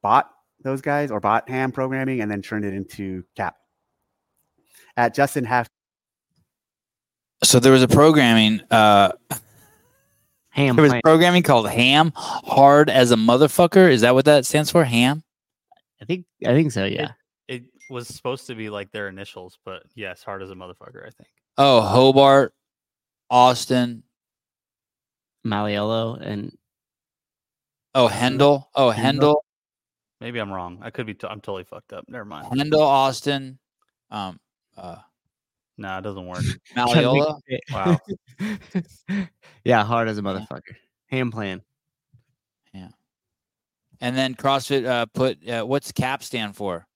[0.00, 0.30] bought
[0.62, 3.56] those guys or bought Ham programming and then turned it into CAP.
[4.96, 5.68] At Justin Half
[7.42, 8.60] So there was a programming.
[8.70, 9.12] Uh,
[10.50, 11.02] ham there was plan.
[11.02, 12.12] programming called Ham.
[12.14, 13.90] Hard as a motherfucker.
[13.90, 14.84] Is that what that stands for?
[14.84, 15.22] Ham.
[16.00, 16.84] I think I think so.
[16.84, 17.12] Yeah.
[17.48, 21.10] It was supposed to be like their initials, but yes, hard as a motherfucker, I
[21.10, 21.28] think.
[21.58, 22.54] Oh, Hobart,
[23.30, 24.02] Austin.
[25.46, 26.56] Maliello and
[27.94, 28.64] Oh, Hendel.
[28.74, 29.36] Oh, Hendel.
[30.20, 30.78] Maybe I'm wrong.
[30.82, 31.14] I could be.
[31.14, 32.06] T- I'm totally fucked up.
[32.08, 32.46] Never mind.
[32.58, 33.58] Hendel, Austin.
[34.10, 34.40] Um,
[34.76, 34.96] uh,
[35.76, 36.44] Nah, it doesn't work.
[36.76, 37.40] Maliola.
[37.72, 37.98] Wow.
[39.64, 40.76] yeah, hard as a motherfucker.
[41.08, 41.62] Ham plan.
[42.72, 42.88] Yeah.
[44.00, 46.86] And then CrossFit uh, put uh, what's CAP stand for?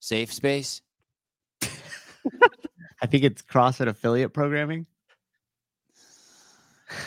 [0.00, 0.82] Safe space.
[1.62, 4.86] I think it's CrossFit affiliate programming.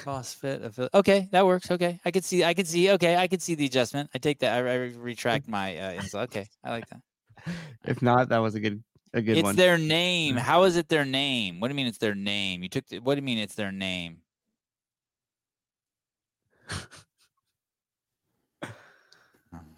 [0.04, 0.64] CrossFit.
[0.64, 0.94] affiliate.
[0.96, 1.70] Okay, that works.
[1.70, 2.44] Okay, I could see.
[2.44, 2.92] I could see.
[2.92, 4.10] Okay, I could see the adjustment.
[4.16, 4.66] I take that.
[4.66, 6.24] I, I retract my uh, insult.
[6.30, 7.54] Okay, I like that.
[7.84, 8.84] If not, that was a good
[9.16, 9.56] a good it's one.
[9.56, 10.36] their name.
[10.36, 11.60] How is it their name?
[11.60, 12.62] What do you mean it's their name?
[12.62, 12.86] You took.
[12.88, 14.18] The, what do you mean it's their name?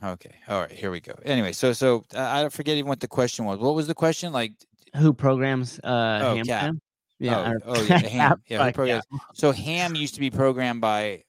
[0.03, 0.35] Okay.
[0.47, 0.71] All right.
[0.71, 1.13] Here we go.
[1.23, 3.57] Anyway, so so uh, I forget even what the question was.
[3.59, 4.31] What was the question?
[4.31, 4.53] Like,
[4.95, 6.59] Who programs uh Oh, ham Cap.
[6.61, 6.81] plan?
[7.19, 7.38] Yeah.
[7.39, 8.41] oh, or- oh yeah, Ham.
[8.47, 11.23] Yeah, who Fuck, programs- So Ham used to be programmed by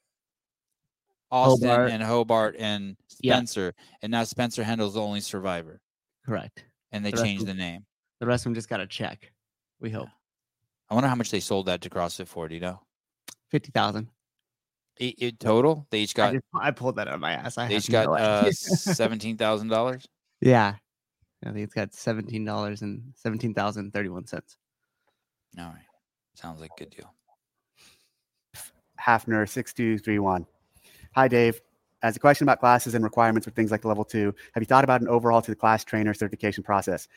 [1.30, 1.90] Austin Hobart.
[1.90, 3.34] and Hobart and Yeah.
[3.36, 5.80] Spencer, and now Spencer Hendel's the only survivor,
[6.26, 6.64] Correct.
[6.92, 7.84] and they The changed of- the name.
[8.20, 9.32] The rest of them just got a check.
[9.80, 10.08] We hope
[10.90, 12.48] I wonder how much they sold that to CrossFit for.
[12.48, 12.80] Do you know?
[13.50, 14.08] fifty thousand.
[15.00, 17.56] I- I- total, they each I, got just, I pulled that out of my ass.
[17.56, 20.06] I they each got no uh, seventeen thousand dollars.
[20.40, 20.74] yeah.
[21.44, 24.56] I think it's got seventeen dollars and seventeen thousand thirty one cents.
[25.56, 25.86] All right,
[26.34, 27.12] sounds like a good deal.
[29.00, 30.44] Hafner 6231.
[31.14, 31.60] Hi, Dave.
[32.02, 34.84] As a question about classes and requirements for things like level two, have you thought
[34.84, 37.08] about an overhaul to the class trainer certification process?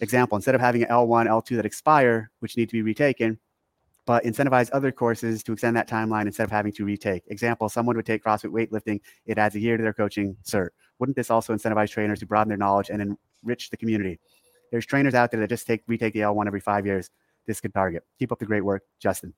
[0.00, 3.38] Example, instead of having an L1, L2 that expire, which need to be retaken,
[4.06, 7.22] but incentivize other courses to extend that timeline instead of having to retake.
[7.28, 10.70] Example, someone would take CrossFit weightlifting, it adds a year to their coaching cert.
[10.98, 14.20] Wouldn't this also incentivize trainers to broaden their knowledge and enrich the community?
[14.70, 17.10] There's trainers out there that just take retake the L1 every five years.
[17.46, 18.04] This could target.
[18.18, 19.34] Keep up the great work, Justin.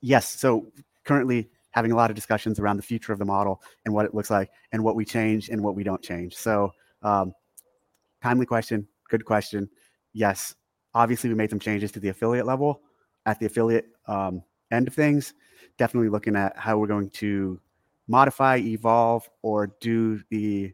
[0.00, 0.28] Yes.
[0.28, 0.66] So
[1.04, 4.14] currently having a lot of discussions around the future of the model and what it
[4.14, 6.34] looks like and what we change and what we don't change.
[6.34, 6.72] So
[7.02, 7.32] um,
[8.22, 9.68] timely question, good question.
[10.16, 10.54] Yes,
[10.94, 12.80] obviously we made some changes to the affiliate level
[13.26, 14.42] at the affiliate um,
[14.72, 15.34] end of things.
[15.76, 17.60] Definitely looking at how we're going to
[18.08, 20.72] modify, evolve, or do the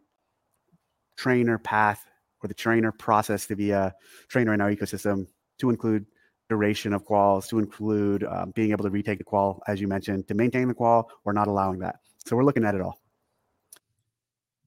[1.16, 2.06] trainer path
[2.40, 3.92] or the trainer process to be a
[4.28, 5.26] trainer in our ecosystem
[5.58, 6.06] to include
[6.48, 10.28] duration of quals, to include um, being able to retake the qual, as you mentioned,
[10.28, 11.96] to maintain the qual or not allowing that.
[12.24, 13.00] So we're looking at it all.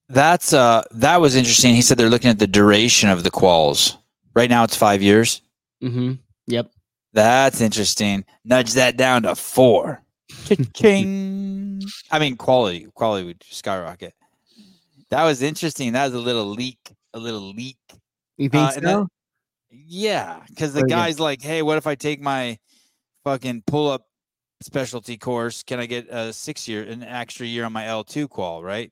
[0.09, 1.75] That's uh that was interesting.
[1.75, 3.97] He said they're looking at the duration of the quals.
[4.35, 5.41] Right now it's five years.
[5.83, 6.13] Mm-hmm.
[6.47, 6.71] Yep.
[7.13, 8.25] That's interesting.
[8.43, 10.01] Nudge that down to four.
[10.45, 11.81] Cha-ching.
[12.11, 14.13] I mean, quality quality would skyrocket.
[15.11, 15.93] That was interesting.
[15.93, 16.79] That was a little leak.
[17.13, 17.77] A little leak.
[18.37, 18.79] You think Uh, so?
[18.81, 19.07] then-
[19.71, 22.57] Yeah, because the guy's like, "Hey, what if I take my
[23.23, 24.07] fucking pull-up
[24.61, 25.63] specialty course?
[25.63, 28.91] Can I get a six year, an extra year on my L two qual, right?"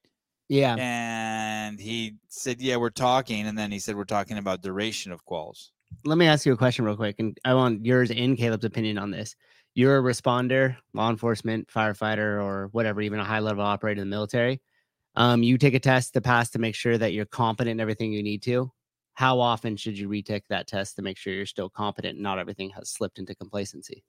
[0.49, 0.75] Yeah.
[0.77, 5.25] And he said, "Yeah, we're talking." And then he said, "We're talking about duration of
[5.25, 5.69] quals."
[6.05, 8.97] Let me ask you a question real quick, and I want yours and Caleb's opinion
[8.97, 9.35] on this.
[9.75, 14.15] You're a responder, law enforcement, firefighter, or whatever, even a high level operator in the
[14.15, 14.61] military.
[15.15, 18.11] Um, you take a test to pass to make sure that you're competent in everything
[18.11, 18.71] you need to.
[19.13, 22.39] How often should you retake that test to make sure you're still competent and not
[22.39, 24.03] everything has slipped into complacency?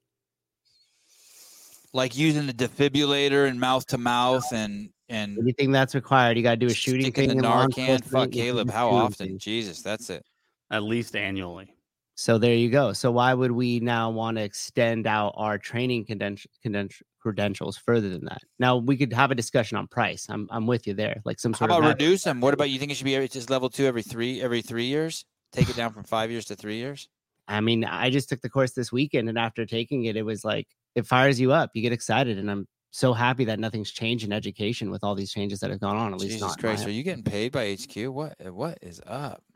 [1.95, 6.51] Like using the defibrillator and mouth to mouth and and Anything that's required, you got
[6.51, 7.29] to do a shooting thing.
[7.29, 8.03] the Narcan.
[8.03, 8.69] Fuck Caleb.
[8.69, 9.27] How often?
[9.27, 9.43] things.
[9.43, 10.25] Jesus, that's it.
[10.69, 11.73] At least annually.
[12.15, 12.91] So there you go.
[12.91, 18.09] So why would we now want to extend out our training credenti- credenti- credentials further
[18.09, 18.41] than that?
[18.59, 20.25] Now we could have a discussion on price.
[20.29, 21.21] I'm I'm with you there.
[21.23, 22.41] Like some How sort about of reduce them?
[22.41, 24.85] What about you think it should be every, just level two every three every three
[24.85, 25.23] years?
[25.53, 27.07] Take it down from five years to three years.
[27.47, 30.43] I mean, I just took the course this weekend, and after taking it, it was
[30.43, 31.71] like it fires you up.
[31.73, 35.31] You get excited, and I'm so happy that nothing's changed in education with all these
[35.31, 36.13] changes that have gone on.
[36.13, 37.95] At least Jesus Christ, are you getting paid by HQ?
[38.07, 39.43] What uh, what is up?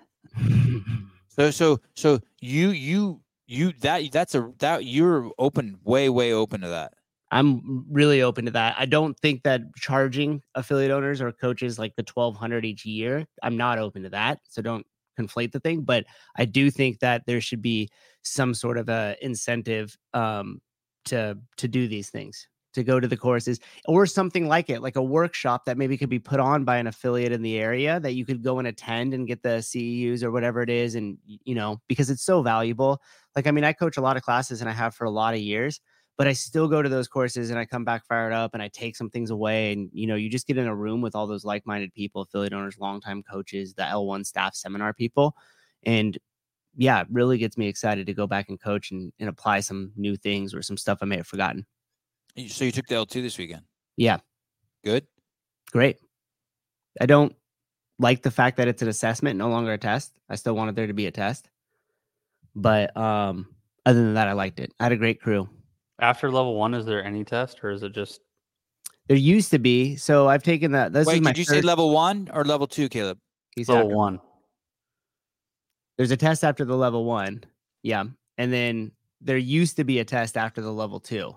[1.40, 6.60] So so so you you you that that's a that you're open way way open
[6.62, 6.94] to that.
[7.32, 8.76] I'm really open to that.
[8.78, 13.56] I don't think that charging affiliate owners or coaches like the 1200 each year, I'm
[13.56, 14.40] not open to that.
[14.50, 14.86] So don't
[15.20, 16.06] conflate the thing, but
[16.38, 17.90] I do think that there should be
[18.24, 20.62] some sort of a incentive um
[21.06, 24.96] to to do these things, to go to the courses or something like it, like
[24.96, 28.14] a workshop that maybe could be put on by an affiliate in the area that
[28.14, 31.56] you could go and attend and get the CEUs or whatever it is and you
[31.56, 33.02] know, because it's so valuable.
[33.36, 35.34] Like I mean, I coach a lot of classes and I have for a lot
[35.34, 35.80] of years
[36.20, 38.68] but I still go to those courses and I come back fired up and I
[38.68, 39.72] take some things away.
[39.72, 42.52] And you know, you just get in a room with all those like-minded people, affiliate
[42.52, 45.34] owners, longtime coaches, the L1 staff seminar people.
[45.84, 46.18] And
[46.76, 49.94] yeah, it really gets me excited to go back and coach and, and apply some
[49.96, 51.66] new things or some stuff I may have forgotten.
[52.50, 53.62] So you took the L two this weekend.
[53.96, 54.18] Yeah,
[54.84, 55.08] Good.
[55.72, 56.00] great.
[57.00, 57.34] I don't
[57.98, 60.12] like the fact that it's an assessment, no longer a test.
[60.30, 61.50] I still wanted there to be a test.
[62.56, 63.56] But um,
[63.86, 64.74] other than that, I liked it.
[64.82, 65.48] I had a great crew.
[66.02, 68.22] After level one, is there any test or is it just
[69.08, 69.96] There used to be.
[69.96, 70.94] So I've taken that.
[70.94, 73.20] This is Wait, my did you say third- level one or level two, Caleb?
[73.56, 74.20] he said level after- one?
[75.98, 77.44] There's a test after the level one.
[77.84, 78.06] Yeah.
[78.38, 81.36] And then there used to be a test after the level two.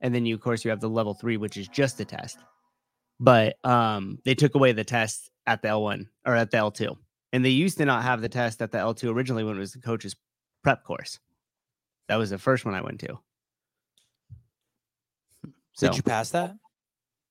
[0.00, 2.38] And then you, of course, you have the level three, which is just a test.
[3.18, 6.96] But um, they took away the test at the L1 or at the L2.
[7.32, 9.72] And they used to not have the test at the L2 originally when it was
[9.72, 10.14] the coach's
[10.62, 11.18] prep course.
[12.08, 13.18] That was the first one I went to.
[15.72, 16.54] So Did you pass that?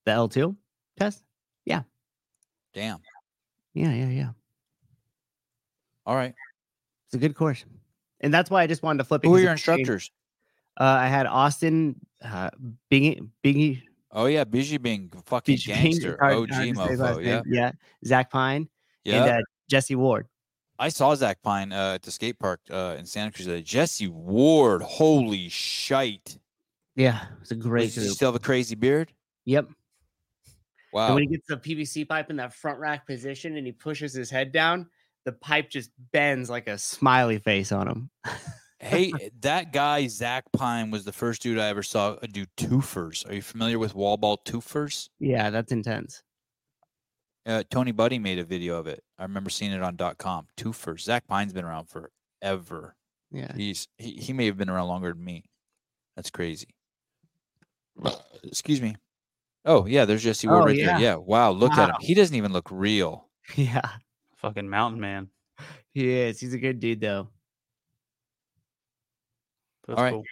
[0.04, 0.56] the L2
[0.98, 1.22] test?
[1.64, 1.82] Yeah.
[2.74, 2.98] Damn.
[3.74, 4.30] Yeah, yeah, yeah.
[6.04, 6.34] All right.
[7.06, 7.64] It's a good course.
[8.20, 9.28] And that's why I just wanted to flip it.
[9.28, 10.10] Who are your instructors?
[10.80, 12.50] Uh, I had Austin, uh,
[12.90, 13.82] Bingy, Bingy,
[14.14, 16.18] Oh yeah, Bijy being fucking gangster.
[16.20, 17.24] hard- OG hard to say his last mofo.
[17.24, 17.42] Yeah.
[17.46, 17.72] yeah.
[18.04, 18.68] Zach Pine
[19.04, 19.22] Yeah.
[19.24, 20.26] and uh, Jesse Ward.
[20.78, 23.62] I saw Zach Pine uh, at the skate park uh, in Santa Cruz.
[23.62, 26.38] Jesse Ward, holy shite!
[26.96, 29.12] Yeah, it's a great Does he still have a crazy beard?
[29.46, 29.66] Yep.
[29.66, 29.74] And
[30.92, 31.14] Wow.
[31.14, 34.28] when he gets the PVC pipe in that front rack position and he pushes his
[34.28, 34.90] head down,
[35.24, 38.10] the pipe just bends like a smiley face on him.
[38.78, 43.26] hey, that guy Zach Pine was the first dude I ever saw do twofers.
[43.26, 45.08] Are you familiar with wall ball twofers?
[45.18, 46.22] Yeah, that's intense.
[47.46, 49.02] Uh, Tony Budding made a video of it.
[49.18, 51.00] I remember seeing it on dot com Twofers.
[51.00, 52.94] Zach Pine's been around forever.
[53.30, 53.52] Yeah.
[53.56, 55.44] He's he, he may have been around longer than me.
[56.16, 56.68] That's crazy.
[58.44, 58.96] Excuse me.
[59.64, 60.86] Oh yeah, there's Jesse oh, Ward Oh, right yeah.
[60.86, 61.00] there.
[61.00, 61.14] Yeah.
[61.16, 61.50] Wow.
[61.52, 61.96] Look at him.
[62.00, 63.28] He doesn't even look real.
[63.56, 63.82] Yeah.
[64.36, 65.28] Fucking mountain man.
[65.92, 66.40] He is.
[66.40, 67.28] He's a good dude though.
[69.86, 70.12] That's All right.
[70.12, 70.24] cool.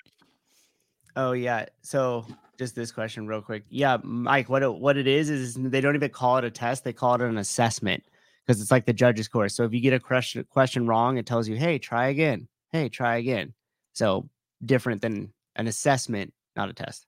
[1.17, 1.67] Oh yeah.
[1.83, 2.25] So
[2.57, 3.65] just this question real quick.
[3.69, 6.85] Yeah, Mike, what it, what it is is they don't even call it a test,
[6.85, 8.03] they call it an assessment
[8.47, 9.55] because it's like the judge's course.
[9.55, 12.49] So if you get a question question wrong, it tells you, "Hey, try again.
[12.71, 13.55] Hey, try again."
[13.93, 14.29] So
[14.65, 17.07] different than an assessment, not a test.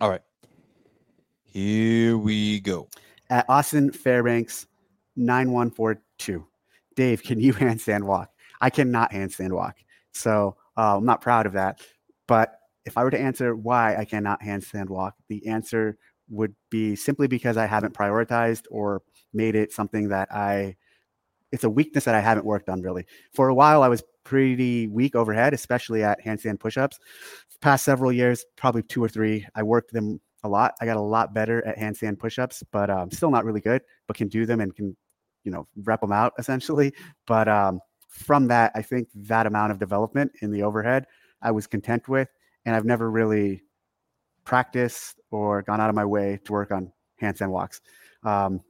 [0.00, 0.20] All right.
[1.42, 2.88] Here we go.
[3.30, 4.66] At Austin Fairbanks,
[5.16, 6.46] 9142.
[6.94, 8.30] Dave, can you handstand walk?
[8.60, 9.76] I cannot handstand walk.
[10.12, 11.80] So uh, I'm not proud of that.
[12.28, 15.96] But if I were to answer why I cannot handstand walk, the answer
[16.28, 20.76] would be simply because I haven't prioritized or made it something that I,
[21.52, 23.06] it's a weakness that I haven't worked on really.
[23.32, 26.98] For a while, I was pretty weak overhead, especially at handstand push ups.
[27.60, 30.74] Past several years, probably two or three, I worked them a lot.
[30.80, 34.16] I got a lot better at handstand push-ups, but um, still not really good, but
[34.16, 34.96] can do them and can,
[35.44, 36.92] you know, rep them out essentially.
[37.26, 41.06] But um, from that, I think that amount of development in the overhead,
[41.40, 42.28] I was content with,
[42.64, 43.62] and I've never really
[44.44, 47.80] practiced or gone out of my way to work on handstand walks.
[48.24, 48.60] Um,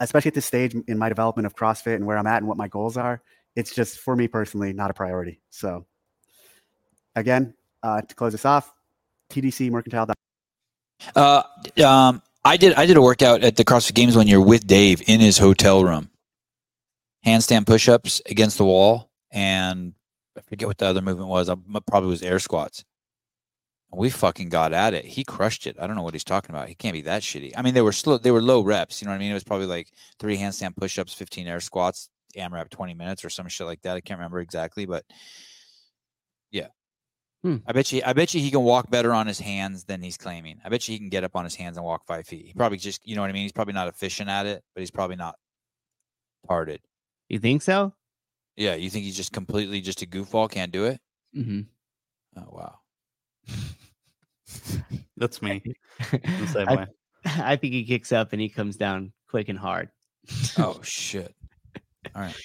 [0.00, 2.56] especially at this stage in my development of CrossFit and where I'm at and what
[2.56, 3.22] my goals are,
[3.56, 5.40] it's just for me personally not a priority.
[5.50, 5.86] So,
[7.14, 8.72] again, uh, to close this off,
[9.30, 10.06] TDC Mercantile.
[11.16, 11.42] Uh,
[11.84, 15.02] um, I did I did a workout at the CrossFit Games one year with Dave
[15.06, 16.10] in his hotel room.
[17.24, 19.92] Handstand push-ups against the wall, and
[20.36, 21.50] I forget what the other movement was.
[21.50, 22.84] I probably was air squats.
[23.92, 25.04] We fucking got at it.
[25.04, 25.76] He crushed it.
[25.78, 26.68] I don't know what he's talking about.
[26.68, 27.52] He can't be that shitty.
[27.56, 28.16] I mean, they were slow.
[28.18, 29.02] They were low reps.
[29.02, 29.32] You know what I mean?
[29.32, 33.48] It was probably like three handstand push-ups, fifteen air squats, AMRAP twenty minutes or some
[33.48, 33.96] shit like that.
[33.96, 35.04] I can't remember exactly, but
[36.50, 36.68] yeah.
[37.42, 37.56] Hmm.
[37.66, 38.02] I bet you.
[38.04, 40.58] I bet you he can walk better on his hands than he's claiming.
[40.64, 42.46] I bet you he can get up on his hands and walk five feet.
[42.46, 43.42] He probably just, you know what I mean.
[43.42, 45.36] He's probably not efficient at it, but he's probably not
[46.46, 46.78] retarded.
[47.28, 47.94] You think so?
[48.56, 51.00] Yeah, you think he's just completely just a goofball, can't do it?
[51.36, 51.60] Mm-hmm.
[52.36, 52.74] Oh wow.
[55.16, 55.62] That's me.
[56.12, 56.86] I.
[57.24, 59.90] I think he kicks up and he comes down quick and hard.
[60.58, 61.34] Oh shit.
[62.14, 62.36] All right.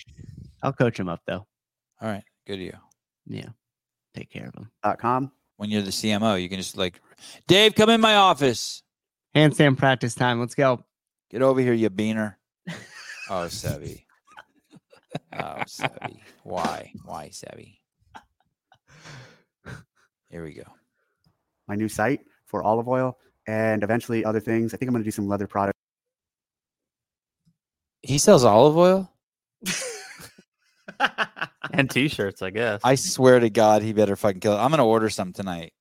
[0.63, 1.45] I'll coach him up though.
[2.01, 2.23] All right.
[2.47, 2.77] Good to you.
[3.27, 3.49] Yeah.
[4.13, 4.71] Take care of him.
[4.83, 5.31] Dot com.
[5.57, 7.01] When you're the CMO, you can just like,
[7.47, 8.83] Dave, come in my office.
[9.35, 10.39] Handstand practice time.
[10.39, 10.83] Let's go.
[11.31, 12.35] Get over here, you beaner.
[13.29, 14.03] Oh, Sevi.
[15.33, 16.19] Oh, Sevi.
[16.43, 16.91] Why?
[17.05, 17.77] Why, Sevi?
[20.29, 20.63] Here we go.
[21.67, 24.73] my new site for olive oil and eventually other things.
[24.73, 25.79] I think I'm going to do some leather products.
[28.01, 29.11] He sells olive oil.
[31.71, 32.81] And t-shirts, I guess.
[32.83, 34.57] I swear to God, he better fucking kill it.
[34.57, 35.73] I'm gonna order some tonight.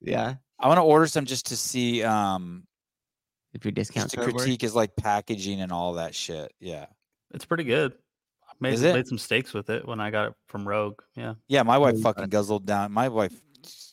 [0.00, 0.34] yeah.
[0.58, 2.64] I want to order some just to see, um,
[3.52, 4.44] If your discount just to code works.
[4.44, 6.50] critique his like packaging and all that shit.
[6.60, 6.86] Yeah,
[7.34, 7.92] it's pretty good.
[8.48, 8.94] I made, Is it?
[8.94, 11.02] made some steaks with it when I got it from Rogue.
[11.14, 11.34] Yeah.
[11.46, 11.62] yeah.
[11.62, 12.90] My wife you fucking guzzled down.
[12.92, 13.34] My wife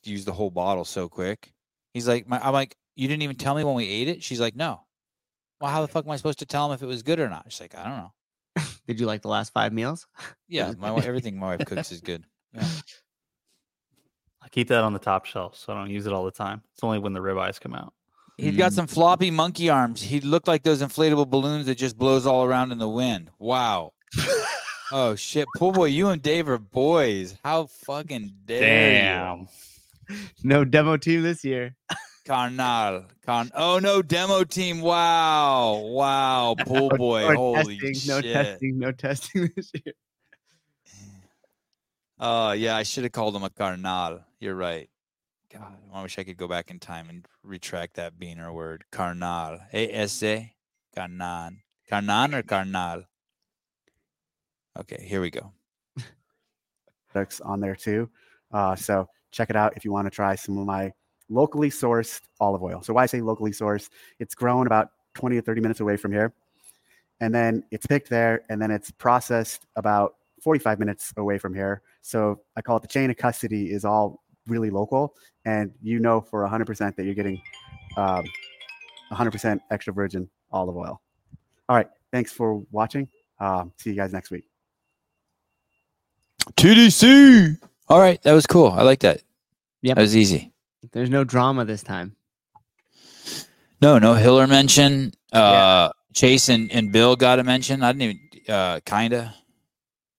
[0.05, 1.51] used the whole bottle so quick.
[1.93, 4.24] He's like, my, I'm like, you didn't even tell me when we ate it.
[4.24, 4.80] She's like, no.
[5.59, 7.28] Well, how the fuck am I supposed to tell him if it was good or
[7.30, 7.45] not?
[7.49, 8.13] She's like, I don't know.
[8.88, 10.08] Did you like the last five meals?
[10.47, 12.26] Yeah, my wi- everything my wife cooks is good.
[12.54, 12.68] Yeah.
[14.43, 16.62] I keep that on the top shelf, so I don't use it all the time.
[16.74, 17.93] It's only when the ribeyes come out.
[18.38, 20.01] He's got some floppy monkey arms.
[20.01, 23.32] He looked like those inflatable balloons that just blows all around in the wind.
[23.39, 23.93] Wow.
[24.91, 27.36] oh shit, poor boy, you and Dave are boys.
[27.43, 29.38] How fucking dare
[30.10, 30.18] you?
[30.43, 31.76] No demo team this year.
[32.26, 33.05] Carnal.
[33.26, 34.82] Con- oh no, demo team.
[34.82, 35.76] Wow.
[35.86, 36.55] Wow.
[36.65, 37.28] Pool No- boy.
[37.30, 38.07] no Holy testing, shit.
[38.07, 38.80] No testing.
[38.80, 39.93] No testing this year.
[42.19, 44.21] Oh yeah, I should have called him a carnal.
[44.39, 44.89] You're right.
[45.51, 48.86] God, I wish I could go back in time and retract that beaner word.
[48.91, 49.59] Carnal.
[49.74, 50.53] A-S-A?
[50.95, 51.57] Carnan.
[51.89, 53.03] Carnan or carnal?
[54.80, 55.51] Okay, here we go.
[57.43, 58.09] on there too.
[58.51, 60.91] Uh, so check it out if you want to try some of my
[61.34, 62.81] locally sourced olive oil.
[62.81, 66.11] So why I say locally sourced, it's grown about 20 to 30 minutes away from
[66.11, 66.34] here.
[67.19, 71.81] And then it's picked there and then it's processed about 45 minutes away from here.
[72.01, 75.15] So I call it the chain of custody is all really local.
[75.45, 77.41] And you know for 100% that you're getting
[77.97, 78.25] um,
[79.11, 81.01] 100% extra virgin olive oil.
[81.69, 81.88] All right.
[82.11, 83.07] Thanks for watching.
[83.39, 84.45] Um, see you guys next week.
[86.51, 87.57] TDC.
[87.89, 88.67] All right, that was cool.
[88.67, 89.21] I like that.
[89.81, 89.95] Yeah.
[89.95, 90.53] That was easy.
[90.91, 92.15] There's no drama this time.
[93.81, 95.11] No, no Hiller mention.
[95.31, 97.81] Uh Chase and, and Bill got a mention.
[97.84, 98.19] I didn't even
[98.53, 99.34] uh kinda.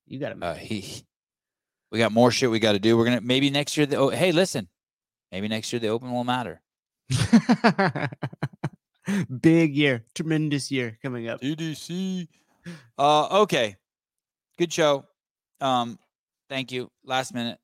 [0.06, 1.04] You got Uh he
[1.90, 2.96] we got more shit we gotta do.
[2.96, 4.68] We're gonna maybe next year the oh hey listen.
[5.30, 6.60] Maybe next year the open will matter.
[9.40, 11.40] Big year, tremendous year coming up.
[11.40, 12.26] TDC.
[12.98, 13.76] Uh okay.
[14.58, 15.04] Good show.
[15.60, 15.98] Um
[16.48, 16.90] thank you.
[17.04, 17.58] Last minute.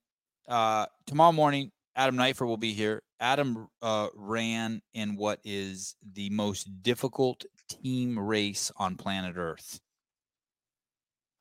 [0.49, 3.03] Uh tomorrow morning Adam Neiffer will be here.
[3.21, 9.79] Adam uh ran in what is the most difficult team race on planet Earth.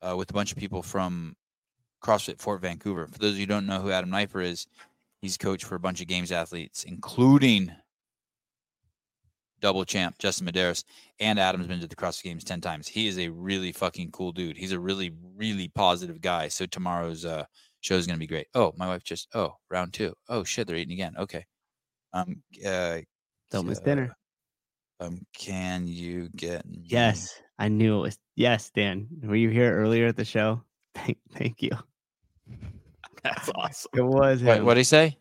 [0.02, 1.34] Uh with a bunch of people from
[2.04, 3.06] CrossFit Fort Vancouver.
[3.06, 4.66] For those of you who don't know who Adam Neiffer is,
[5.22, 7.72] he's coach for a bunch of games athletes, including
[9.62, 10.84] double champ Justin Medeiros
[11.20, 12.86] and Adam's been to the CrossFit Games 10 times.
[12.86, 14.58] He is a really fucking cool dude.
[14.58, 16.48] He's a really, really positive guy.
[16.48, 17.44] So tomorrow's uh,
[17.80, 18.46] show is going to be great.
[18.54, 20.14] Oh, my wife just, oh, round two.
[20.28, 21.14] Oh, shit, they're eating again.
[21.18, 21.44] Okay.
[22.12, 22.98] Um, uh,
[23.50, 24.16] Don't miss uh, dinner.
[25.00, 28.18] Um, can you get me- Yes, I knew it was.
[28.36, 29.08] Yes, Dan.
[29.22, 30.62] Were you here earlier at the show?
[30.94, 31.70] Thank, thank you.
[33.22, 33.90] That's awesome.
[33.94, 35.16] It was What what did he say?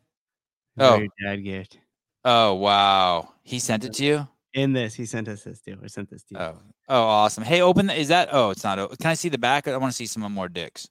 [0.78, 1.05] Oh.
[1.24, 1.78] dad gift.
[2.26, 4.28] Oh wow, he sent it to you.
[4.53, 5.78] In this, he sent us this too.
[5.82, 6.39] Or sent this to you.
[6.39, 6.57] Oh,
[6.89, 7.43] oh, awesome.
[7.43, 7.88] Hey, open.
[7.88, 8.30] The, is that?
[8.32, 8.78] Oh, it's not.
[8.99, 9.68] Can I see the back?
[9.68, 10.88] I want to see some more dicks.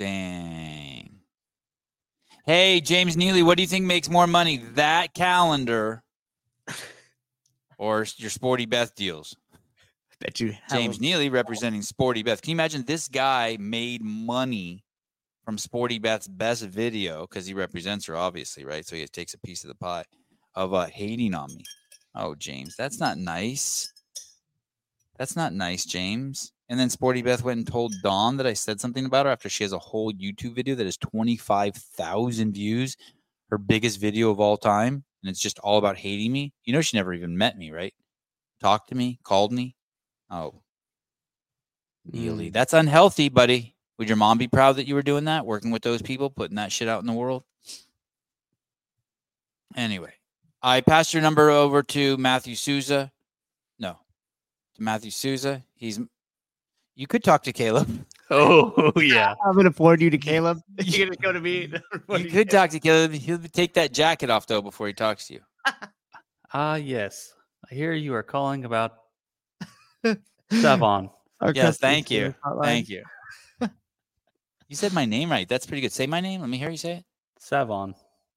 [0.00, 1.20] Dang.
[2.46, 6.02] Hey, James Neely, what do you think makes more money, that calendar
[7.76, 9.36] or your Sporty Beth deals?
[10.18, 12.40] Bet you James Neely representing Sporty Beth.
[12.40, 14.82] Can you imagine this guy made money
[15.44, 18.86] from Sporty Beth's best video because he represents her, obviously, right?
[18.86, 20.04] So he takes a piece of the pie
[20.54, 21.64] of uh, hating on me.
[22.14, 23.92] Oh, James, that's not nice.
[25.18, 26.52] That's not nice, James.
[26.70, 29.48] And then Sporty Beth went and told Dawn that I said something about her after
[29.48, 32.96] she has a whole YouTube video that has 25,000 views,
[33.50, 35.02] her biggest video of all time.
[35.22, 36.54] And it's just all about hating me.
[36.64, 37.92] You know, she never even met me, right?
[38.60, 39.74] Talked to me, called me.
[40.30, 40.62] Oh,
[42.04, 42.52] Neely, Mm.
[42.54, 43.74] that's unhealthy, buddy.
[43.98, 46.56] Would your mom be proud that you were doing that, working with those people, putting
[46.56, 47.44] that shit out in the world?
[49.76, 50.14] Anyway,
[50.62, 53.12] I passed your number over to Matthew Souza.
[53.78, 53.98] No,
[54.76, 55.64] to Matthew Souza.
[55.74, 56.00] He's.
[57.00, 58.06] You could talk to Caleb.
[58.32, 59.34] Oh yeah.
[59.44, 60.60] I'm gonna forward you to Caleb.
[60.84, 61.72] You're gonna go to me.
[62.10, 63.10] You could talk to Caleb.
[63.10, 65.40] He'll take that jacket off though before he talks to you.
[66.54, 67.34] Ah yes.
[67.68, 68.92] I hear you are calling about
[70.52, 71.10] Savon.
[71.40, 72.32] Our Yes, thank you.
[72.62, 73.02] Thank you.
[74.68, 75.48] You said my name right.
[75.48, 75.90] That's pretty good.
[75.90, 76.40] Say my name.
[76.40, 77.04] Let me hear you say it.
[77.40, 77.96] Savon.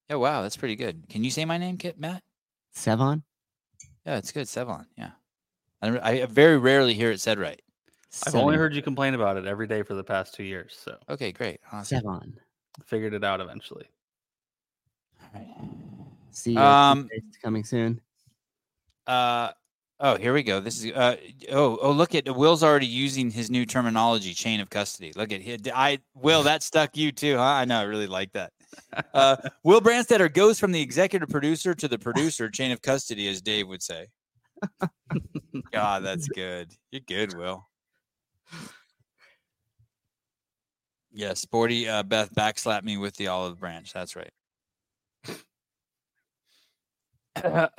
[0.10, 1.08] Oh wow, that's pretty good.
[1.08, 2.24] Can you say my name, Kit Matt?
[2.74, 3.22] Savon.
[4.08, 4.48] Yeah, it's good.
[4.48, 4.88] Savon.
[4.98, 5.12] Yeah.
[5.84, 7.62] I, I very rarely hear it said right.
[8.26, 10.98] I've only heard you complain about it every day for the past two years, so
[11.10, 11.60] Okay, great.
[11.72, 12.04] Awesome.
[12.04, 12.34] Sevon.
[12.86, 13.86] figured it out eventually.
[15.22, 15.48] All right.
[16.32, 16.60] See you.
[16.60, 17.10] Um,
[17.42, 18.02] coming soon.
[19.08, 19.52] Uh
[20.00, 20.60] oh, here we go.
[20.60, 21.18] This is uh
[21.52, 25.12] oh oh look at Will's already using his new terminology, chain of custody.
[25.16, 25.60] Look at him.
[25.74, 27.44] I Will that stuck you too, huh?
[27.44, 27.80] I know.
[27.80, 28.52] I really like that.
[29.14, 33.42] Uh, Will Branstetter goes from the executive producer to the producer, chain of custody, as
[33.42, 34.08] Dave would say.
[35.72, 36.72] God, that's good.
[36.92, 37.68] You're good, Will.
[41.14, 43.94] Yeah, sporty uh, Beth backslapped me with the olive branch.
[43.94, 44.32] That's right.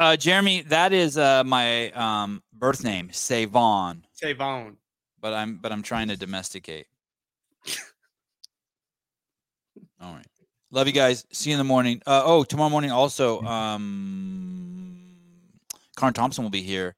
[0.01, 4.75] Uh, Jeremy, that is uh, my um, birth name, Savon, Sevon.
[5.21, 6.87] but I'm but I'm trying to domesticate.
[10.03, 10.27] All right,
[10.73, 11.25] love you guys.
[11.31, 12.03] See you in the morning.
[12.05, 13.43] Uh, oh, tomorrow morning also.
[13.43, 14.99] Um,
[15.97, 16.97] Karen Thompson will be here,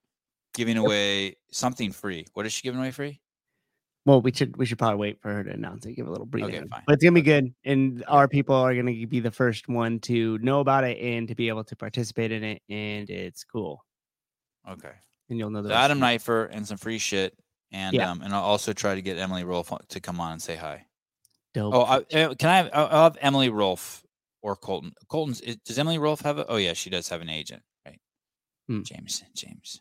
[0.55, 2.27] giving away something free.
[2.33, 3.21] What is she giving away free?
[4.07, 5.95] Well, we should we should probably wait for her to announce it.
[5.95, 6.55] Give a little breathing.
[6.55, 6.83] Okay, fine.
[6.87, 10.39] But it's gonna be good, and our people are gonna be the first one to
[10.39, 13.85] know about it and to be able to participate in it, and it's cool.
[14.71, 14.93] Okay.
[15.29, 15.99] And you'll know the So Adam.
[15.99, 17.37] Neiffer and some free shit,
[17.73, 18.09] and Yeah.
[18.09, 20.87] um, and I'll also try to get Emily Rolfe to come on and say hi.
[21.53, 21.75] Dope.
[21.75, 22.71] Oh, I, uh, can I have?
[22.73, 24.05] I'll I'll have Emily Rolfe
[24.41, 24.93] or Colten.
[25.11, 26.47] Colten's does Emily Rolfe have a?
[26.47, 28.01] Oh yeah, she does have an agent, right?
[28.69, 28.83] Hmm.
[28.83, 29.81] James, James,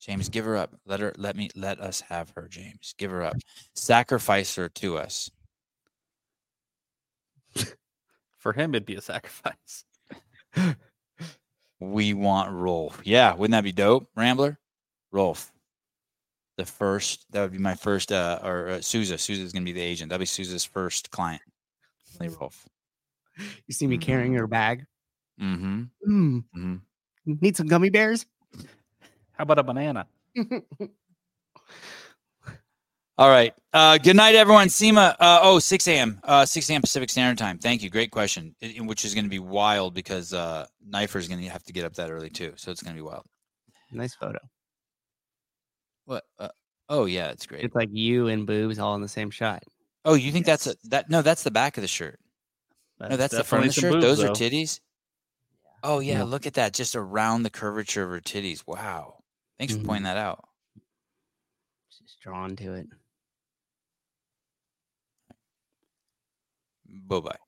[0.00, 0.74] James, give her up.
[0.86, 1.12] Let her.
[1.16, 1.50] Let me.
[1.56, 2.48] Let us have her.
[2.48, 3.36] James, give her up.
[3.74, 5.30] Sacrifice her to us.
[8.38, 9.84] For him, it'd be a sacrifice.
[11.80, 13.00] We want Rolfe.
[13.04, 14.58] Yeah, wouldn't that be dope, Rambler?
[15.12, 15.52] Rolfe.
[16.56, 17.26] The first.
[17.30, 18.10] That would be my first.
[18.10, 19.16] Uh, or uh, Souza.
[19.16, 20.10] Souza's gonna be the agent.
[20.10, 21.42] That'll be Souza's first client.
[22.20, 22.66] Emily Rolfe.
[23.38, 24.84] you see me carrying her bag.
[25.40, 25.82] Mm-hmm.
[26.08, 27.32] Mm, mm-hmm.
[27.40, 28.26] need some gummy bears?
[29.38, 30.06] How about a banana?
[33.16, 33.52] All right.
[33.72, 34.68] Uh, good night, everyone.
[34.68, 35.16] SEMA.
[35.18, 36.20] Uh, oh, 6 a.m.
[36.22, 36.80] Uh, 6 a.m.
[36.80, 37.58] Pacific Standard Time.
[37.58, 37.90] Thank you.
[37.90, 38.54] Great question.
[38.62, 41.64] i- i- which is going to be wild because uh, Neiffer is going to have
[41.64, 42.52] to get up that early too.
[42.56, 43.24] So it's going to be wild.
[43.92, 44.38] nice photo.
[46.04, 46.24] What?
[46.38, 46.48] Uh,
[46.88, 47.64] oh yeah, it's great.
[47.64, 49.62] It's like you and boobs all in the same shot.
[50.04, 51.10] Oh, you think that's a that?
[51.10, 52.18] No, that's the back of the shirt.
[53.00, 53.92] No, that's the front of the shirt.
[53.92, 54.80] some Those boobs, are titties.
[55.82, 56.22] Oh yeah, Yeah.
[56.24, 56.72] look at that.
[56.72, 58.62] Just around the curvature of her titties.
[58.66, 59.16] Wow.
[59.58, 59.80] Thanks Mhm.
[59.80, 60.48] for pointing that out.
[61.90, 62.86] Just drawn to it.
[66.86, 67.38] Bye bye.